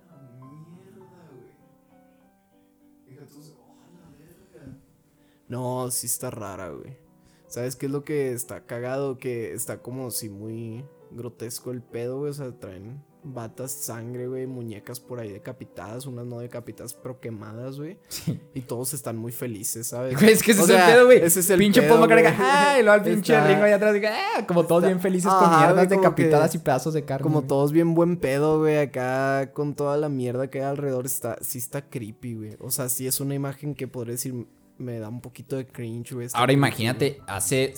No, 5.47 5.91
sí 5.91 6.07
está 6.07 6.31
rara, 6.31 6.69
güey. 6.69 6.97
¿Sabes 7.47 7.75
qué 7.75 7.85
es 7.85 7.91
lo 7.91 8.03
que 8.03 8.31
está 8.31 8.65
cagado? 8.65 9.17
Que 9.17 9.53
está 9.53 9.77
como 9.83 10.09
si 10.09 10.29
muy 10.29 10.83
grotesco 11.11 11.71
el 11.71 11.81
pedo, 11.81 12.19
güey. 12.19 12.31
O 12.31 12.33
sea, 12.33 12.51
traen 12.51 13.03
batas, 13.23 13.71
sangre, 13.71 14.27
güey, 14.27 14.45
muñecas 14.47 14.99
por 14.99 15.19
ahí 15.19 15.31
decapitadas, 15.31 16.05
unas 16.05 16.25
no 16.25 16.39
decapitadas, 16.39 16.93
pero 16.93 17.19
quemadas, 17.19 17.77
güey. 17.77 17.97
Y 18.53 18.61
todos 18.61 18.93
están 18.93 19.17
muy 19.17 19.31
felices, 19.31 19.87
¿sabes? 19.87 20.15
Güey, 20.19 20.31
es 20.33 20.43
que 20.43 20.51
ese 20.51 20.61
O 20.61 20.63
es 20.65 20.69
el 20.69 20.77
pedo, 20.77 21.05
güey. 21.05 21.17
Ese 21.23 21.39
es 21.39 21.49
el 21.49 21.57
pinche 21.59 21.81
pedo, 21.81 21.97
Paul 21.97 22.01
McCartney. 22.09 22.33
¡ay! 22.39 22.79
Y 22.81 22.83
luego 22.83 22.93
al 22.93 23.03
pinche 23.09 23.33
Está- 23.33 23.47
Ringo 23.47 23.63
ahí 23.63 23.71
atrás, 23.71 23.93
diga, 23.93 24.11
¡ah! 24.37 24.45
Como 24.45 24.65
todos 24.65 24.81
está- 24.83 24.87
bien 24.89 24.99
felices 25.01 25.31
con 25.31 25.49
mierdas 25.57 25.87
güey, 25.87 25.87
decapitadas 25.87 26.51
que- 26.51 26.57
y 26.57 26.61
pedazos 26.61 26.93
de 26.93 27.05
carne. 27.05 27.23
Como 27.23 27.39
güey. 27.39 27.47
todos 27.47 27.71
bien 27.71 27.93
buen 27.95 28.17
pedo, 28.17 28.59
güey, 28.59 28.77
acá 28.79 29.51
con 29.53 29.73
toda 29.75 29.95
la 29.97 30.09
mierda 30.09 30.49
que 30.49 30.59
hay 30.59 30.65
alrededor, 30.65 31.05
está, 31.05 31.37
sí 31.41 31.57
está 31.59 31.89
creepy, 31.89 32.33
güey. 32.35 32.57
O 32.59 32.71
sea, 32.71 32.89
sí 32.89 33.07
es 33.07 33.19
una 33.21 33.35
imagen 33.35 33.73
que 33.75 33.87
podría 33.87 34.13
decir, 34.13 34.45
me 34.77 34.99
da 34.99 35.09
un 35.09 35.21
poquito 35.21 35.55
de 35.55 35.65
cringe, 35.67 36.13
güey. 36.13 36.27
Ahora 36.33 36.51
imagínate, 36.53 37.21
hace 37.27 37.73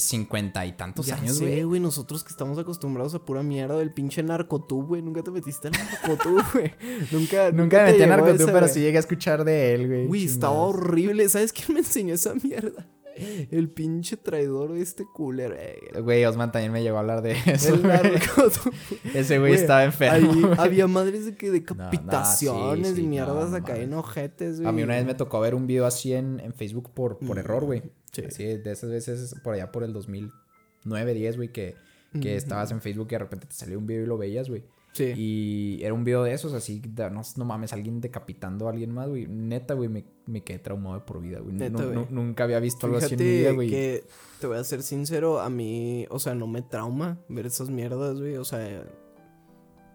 cincuenta 0.00 0.66
y 0.66 0.72
tantos 0.72 1.06
Ya 1.06 1.16
años, 1.16 1.36
sé, 1.38 1.44
güey. 1.44 1.62
güey, 1.62 1.80
nosotros 1.80 2.22
que 2.24 2.30
estamos 2.30 2.58
acostumbrados 2.58 3.14
a 3.14 3.24
pura 3.24 3.42
mierda 3.42 3.76
del 3.78 3.92
pinche 3.92 4.22
narcotub, 4.22 4.86
güey. 4.86 5.02
Nunca 5.02 5.22
te 5.22 5.30
metiste 5.30 5.68
al 5.68 5.74
narcotub, 5.74 6.42
güey. 6.52 6.72
Nunca, 7.12 7.52
Nunca 7.52 7.84
me 7.84 7.92
te 7.92 7.98
metí 7.98 8.08
Narcotub, 8.10 8.34
ese, 8.42 8.52
pero 8.52 8.68
sí 8.68 8.80
llegué 8.80 8.96
a 8.96 9.00
escuchar 9.00 9.44
de 9.44 9.74
él, 9.74 9.86
güey. 9.86 10.06
Güey, 10.06 10.24
estaba 10.24 10.54
horrible. 10.54 11.28
¿Sabes 11.28 11.52
quién 11.52 11.74
me 11.74 11.80
enseñó 11.80 12.14
esa 12.14 12.34
mierda? 12.34 12.86
El 13.50 13.68
pinche 13.68 14.16
traidor 14.16 14.72
de 14.72 14.82
este 14.82 15.04
cooler, 15.12 15.80
güey. 15.92 16.02
Güey, 16.02 16.24
Osman 16.24 16.52
también 16.52 16.72
me 16.72 16.82
llegó 16.82 16.96
a 16.96 17.00
hablar 17.00 17.22
de 17.22 17.36
eso. 17.46 17.74
El 17.74 17.82
narcotub. 17.82 18.72
Ese 19.14 19.38
güey 19.38 19.54
estaba 19.54 19.84
enfermo. 19.84 20.32
ahí 20.32 20.40
güey. 20.40 20.54
había 20.58 20.86
madres 20.86 21.26
de 21.26 21.36
que 21.36 21.46
no, 21.46 21.52
decapitaciones 21.52 22.94
sí, 22.94 23.02
y 23.02 23.06
mierdas 23.06 23.50
no, 23.50 23.56
acá 23.56 23.76
en 23.76 23.94
ojetes, 23.94 24.60
güey. 24.60 24.68
A 24.68 24.72
mí 24.72 24.82
una 24.82 24.94
vez 24.94 25.06
me 25.06 25.14
tocó 25.14 25.40
ver 25.40 25.54
un 25.54 25.66
video 25.66 25.86
así 25.86 26.12
en, 26.12 26.40
en 26.40 26.52
Facebook 26.52 26.90
por, 26.92 27.18
por 27.18 27.38
error, 27.38 27.64
güey. 27.64 27.80
Mm, 27.80 27.90
sí. 28.12 28.22
Así, 28.22 28.44
de 28.44 28.72
esas 28.72 28.90
veces 28.90 29.34
por 29.42 29.54
allá 29.54 29.72
por 29.72 29.84
el 29.84 29.92
2009, 29.92 31.14
10, 31.14 31.36
güey, 31.36 31.52
que, 31.52 31.76
que 32.20 32.36
estabas 32.36 32.70
en 32.70 32.80
Facebook 32.80 33.08
y 33.10 33.14
de 33.14 33.18
repente 33.18 33.46
te 33.46 33.54
salió 33.54 33.78
un 33.78 33.86
video 33.86 34.04
y 34.04 34.06
lo 34.06 34.18
veías, 34.18 34.48
güey. 34.48 34.64
Sí. 34.96 35.12
Y 35.16 35.78
era 35.82 35.92
un 35.94 36.04
video 36.04 36.22
de 36.22 36.32
esos, 36.32 36.52
así, 36.54 36.80
no, 37.12 37.22
no 37.36 37.44
mames, 37.44 37.72
alguien 37.72 38.00
decapitando 38.00 38.66
a 38.66 38.70
alguien 38.70 38.92
más, 38.92 39.08
güey. 39.08 39.26
Neta, 39.26 39.74
güey, 39.74 39.88
me, 39.88 40.04
me 40.26 40.42
quedé 40.42 40.58
traumado 40.58 40.94
de 40.96 41.00
por 41.02 41.20
vida, 41.20 41.40
güey. 41.40 41.54
Neta, 41.54 41.82
nunca 42.10 42.44
había 42.44 42.60
visto 42.60 42.86
algo 42.86 42.98
así 42.98 43.14
en 43.14 43.18
mi 43.20 43.24
Fíjate 43.24 43.38
vida, 43.40 43.52
güey. 43.52 43.70
que 43.70 44.04
te 44.40 44.46
voy 44.46 44.56
a 44.58 44.64
ser 44.64 44.82
sincero, 44.82 45.40
a 45.40 45.50
mí, 45.50 46.06
o 46.10 46.18
sea, 46.18 46.34
no 46.34 46.46
me 46.46 46.62
trauma 46.62 47.18
ver 47.28 47.46
esas 47.46 47.68
mierdas, 47.70 48.18
güey, 48.18 48.36
o 48.36 48.44
sea, 48.44 48.84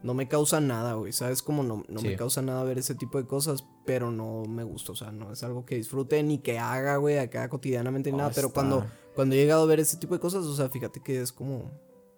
no 0.04 0.14
me 0.16 0.28
causa 0.28 0.60
nada, 0.60 0.94
güey, 0.94 1.12
¿sabes? 1.14 1.42
Como 1.44 1.62
no, 1.64 1.84
no 1.88 2.00
Sí. 2.00 2.08
me 2.08 2.16
causa 2.16 2.42
nada 2.42 2.64
ver 2.64 2.78
ese 2.80 2.96
tipo 2.96 3.18
de 3.20 3.26
cosas, 3.28 3.66
pero 3.86 4.10
no 4.12 4.44
me 4.46 4.64
gusta, 4.64 4.92
o 4.94 4.96
sea, 4.96 5.12
no 5.12 5.32
es 5.32 5.44
algo 5.44 5.64
que 5.66 5.76
disfrute 5.76 6.22
ni 6.24 6.40
que 6.40 6.58
haga, 6.58 6.98
güey, 6.98 7.18
acá 7.20 7.48
cotidianamente 7.50 8.10
ni 8.12 8.16
Oh, 8.16 8.18
nada, 8.20 8.32
pero 8.34 8.52
cuando, 8.52 8.86
cuando 9.14 9.36
he 9.36 9.38
llegado 9.38 9.62
a 9.64 9.66
ver 9.68 9.80
ese 9.80 9.98
tipo 9.98 10.14
de 10.16 10.20
cosas, 10.20 10.46
o 10.46 10.56
sea, 10.56 10.70
fíjate 10.70 11.02
que 11.02 11.22
es 11.22 11.32
como, 11.32 11.72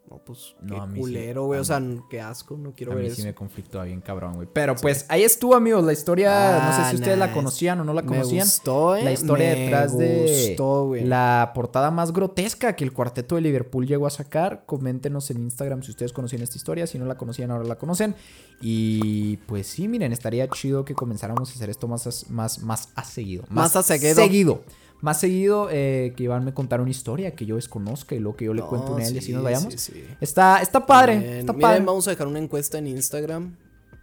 no, 0.09 0.17
pues, 0.19 0.55
No, 0.61 0.75
qué 0.75 0.81
a 0.81 0.85
mí 0.85 0.93
sí, 0.95 0.99
culero, 1.01 1.45
güey, 1.45 1.59
o 1.59 1.63
sea, 1.63 1.81
qué 2.09 2.21
asco, 2.21 2.55
no 2.57 2.73
quiero 2.75 2.91
A 2.91 2.95
ver 2.95 3.05
mí 3.05 3.07
eso. 3.07 3.17
sí 3.17 3.23
me 3.23 3.33
conflictúa 3.33 3.83
bien 3.85 4.01
cabrón, 4.01 4.33
güey. 4.35 4.47
Pero 4.51 4.75
pues 4.75 5.05
ahí 5.09 5.23
estuvo, 5.23 5.55
amigos, 5.55 5.83
la 5.83 5.93
historia. 5.93 6.29
no 6.29 6.75
sé 6.75 6.81
Ah, 6.83 6.87
si 6.89 6.95
ustedes 6.97 7.17
la 7.17 7.31
conocían 7.31 7.79
o 7.79 7.83
no 7.83 7.93
la 7.93 8.01
Me 8.01 8.07
conocían. 8.09 8.45
gustó, 8.45 8.95
eh, 8.95 9.03
La 9.03 9.11
historia 9.11 9.49
me 9.53 9.59
detrás 9.61 9.97
de 9.97 10.47
gustó, 10.49 10.85
güey. 10.87 11.03
la 11.05 11.51
portada 11.55 11.89
más 11.89 12.11
grotesca 12.13 12.75
que 12.75 12.83
el 12.83 12.91
cuarteto 12.93 13.35
de 13.35 13.41
Liverpool 13.41 13.87
llegó 13.87 14.05
a 14.05 14.09
sacar. 14.11 14.63
Coméntenos 14.65 15.31
en 15.31 15.41
Instagram 15.41 15.81
si 15.83 15.91
ustedes 15.91 16.13
conocían 16.13 16.41
esta 16.43 16.57
historia. 16.57 16.85
Si 16.85 16.99
no 16.99 17.05
la 17.05 17.15
conocían, 17.17 17.49
ahora 17.51 17.63
la 17.63 17.75
conocen. 17.77 18.13
Y 18.61 19.37
pues 19.47 19.67
sí, 19.67 19.87
miren, 19.87 20.13
estaría 20.13 20.47
chido 20.49 20.85
que 20.85 20.93
comenzáramos 20.93 21.49
a 21.49 21.53
hacer 21.53 21.69
esto 21.69 21.87
más, 21.87 22.29
más, 22.29 22.59
más 22.59 22.89
a 22.95 23.03
seguido. 23.03 23.45
Más 23.49 23.75
a 23.75 23.83
seguido. 23.83 24.15
seguido. 24.15 24.61
Más 25.03 25.19
seguido 25.19 25.67
eh, 25.69 26.13
que 26.15 26.23
Iván 26.23 26.45
me 26.45 26.53
contara 26.53 26.81
una 26.81 26.89
historia 26.91 27.35
que 27.35 27.45
yo 27.45 27.57
desconozca 27.57 28.15
y 28.15 28.19
luego 28.19 28.37
que 28.37 28.45
yo 28.45 28.53
le 28.53 28.61
No, 28.61 28.69
cuento 28.69 28.93
una 28.93 29.03
a 29.03 29.07
él 29.07 29.15
y 29.15 29.17
así 29.17 29.27
sí, 29.27 29.33
nos 29.33 29.43
vayamos. 29.43 29.73
sí, 29.73 29.77
sí. 29.77 30.05
Está, 30.21 30.61
está 30.61 30.85
padre. 30.85 31.19
Bien. 31.19 31.33
Está 31.39 31.51
Miren, 31.51 31.61
padre. 31.69 31.83
vamos 31.83 32.07
a 32.07 32.11
dejar 32.11 32.25
una 32.27 32.39
encuesta 32.39 32.77
en 32.77 32.87
Instagram 32.87 33.57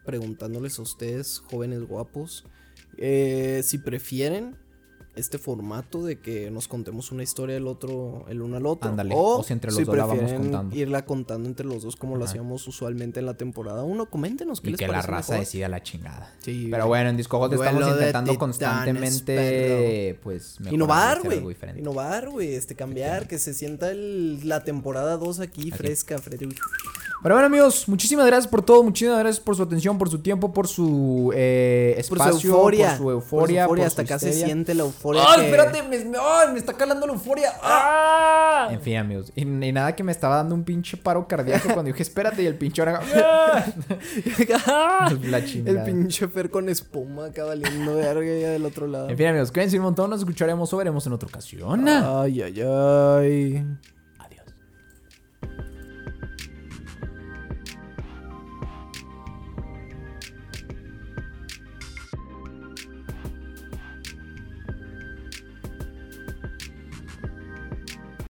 preguntándoles 0.04 0.78
a 0.78 0.82
ustedes, 0.82 1.38
jóvenes 1.50 1.80
guapos, 1.88 2.44
eh, 2.98 3.62
si 3.64 3.78
prefieren 3.78 4.56
este 5.16 5.38
formato 5.38 6.04
de 6.04 6.18
que 6.20 6.50
nos 6.50 6.68
contemos 6.68 7.10
una 7.12 7.22
historia 7.22 7.56
el 7.56 7.66
otro, 7.66 8.24
el 8.28 8.40
uno 8.42 8.56
al 8.56 8.66
otro. 8.66 8.88
Ándale, 8.90 9.12
o 9.16 9.42
si 9.42 9.52
entre 9.52 9.72
los 9.72 9.84
dos 9.84 9.96
la 9.96 10.06
vamos 10.06 10.32
contando. 10.32 10.76
irla 10.76 11.04
contando 11.04 11.48
entre 11.48 11.66
los 11.66 11.82
dos 11.82 11.96
como 11.96 12.16
lo 12.16 12.24
hacíamos 12.24 12.66
usualmente 12.68 13.20
en 13.20 13.26
la 13.26 13.34
temporada 13.34 13.82
1. 13.82 14.06
Coméntenos 14.06 14.60
qué 14.60 14.68
Y 14.68 14.70
les 14.72 14.78
que 14.78 14.88
la 14.88 15.02
raza 15.02 15.32
mejor. 15.32 15.44
decida 15.46 15.68
la 15.68 15.82
chingada. 15.82 16.32
Sí, 16.40 16.68
Pero 16.70 16.86
bueno, 16.86 17.10
en 17.10 17.16
Disco 17.16 17.38
Hot 17.38 17.52
estamos 17.52 17.82
intentando 17.88 18.32
titanes, 18.32 18.38
constantemente, 18.38 20.18
pues, 20.22 20.60
mejorar, 20.60 20.74
Innovar, 20.74 21.22
güey. 21.22 21.56
Innovar, 21.78 22.28
güey. 22.30 22.54
Este, 22.54 22.74
cambiar, 22.74 23.26
que 23.28 23.38
se 23.38 23.54
sienta 23.54 23.90
el- 23.90 24.48
la 24.48 24.64
temporada 24.64 25.16
2 25.16 25.40
aquí, 25.40 25.70
fresca, 25.70 26.18
fresca. 26.18 26.46
Pero 27.22 27.34
bueno, 27.34 27.46
amigos, 27.48 27.86
muchísimas 27.86 28.24
gracias 28.26 28.48
por 28.50 28.62
todo, 28.62 28.82
muchísimas 28.82 29.18
gracias 29.18 29.44
por 29.44 29.54
su 29.54 29.62
atención, 29.62 29.98
por 29.98 30.08
su 30.08 30.20
tiempo, 30.20 30.54
por 30.54 30.66
su 30.66 31.30
eh, 31.34 32.02
Por 32.08 32.16
espacio, 32.18 32.40
su 32.40 32.48
euforia. 32.48 32.88
por 32.88 32.96
su 32.96 33.10
euforia, 33.10 33.66
por 33.66 33.78
su 33.78 33.84
hasta 33.84 34.02
acá 34.02 34.18
se 34.18 34.32
siente 34.32 34.72
la 34.74 34.84
euforia. 34.84 35.22
¡Ay, 35.28 35.40
que- 35.40 35.46
espérate! 35.50 35.82
Me, 35.82 36.02
me- 36.06 36.16
ay, 36.18 36.52
me 36.52 36.58
está 36.58 36.72
calando 36.72 37.06
la 37.06 37.12
euforia. 37.12 37.52
¡Ah! 37.62 38.68
En 38.70 38.80
fin, 38.80 38.96
amigos. 38.96 39.32
Y, 39.36 39.42
y 39.42 39.72
nada 39.72 39.94
que 39.94 40.02
me 40.02 40.12
estaba 40.12 40.36
dando 40.36 40.54
un 40.54 40.64
pinche 40.64 40.96
paro 40.96 41.28
cardíaco 41.28 41.64
cuando 41.74 41.84
dije, 41.92 42.02
espérate, 42.02 42.42
y 42.42 42.46
el 42.46 42.56
pinche 42.56 42.80
ahora. 42.82 43.00
la 45.22 45.44
chingada. 45.44 45.84
El 45.86 45.92
pinche 45.92 46.26
Fer 46.28 46.50
con 46.50 46.68
espuma 46.70 47.26
acá 47.26 47.44
valiendo 47.44 47.94
verga 47.96 48.24
ya 48.38 48.48
del 48.50 48.64
otro 48.64 48.86
lado. 48.86 49.10
En 49.10 49.16
fin, 49.16 49.26
amigos, 49.26 49.52
cuídense 49.52 49.76
un 49.76 49.84
montón. 49.84 50.08
Nos 50.10 50.20
escucharemos 50.20 50.72
o 50.72 50.76
veremos 50.78 51.06
en 51.06 51.12
otra 51.12 51.28
ocasión. 51.28 51.86
Ay, 51.88 52.42
ay, 52.42 52.62
ay. 52.62 53.66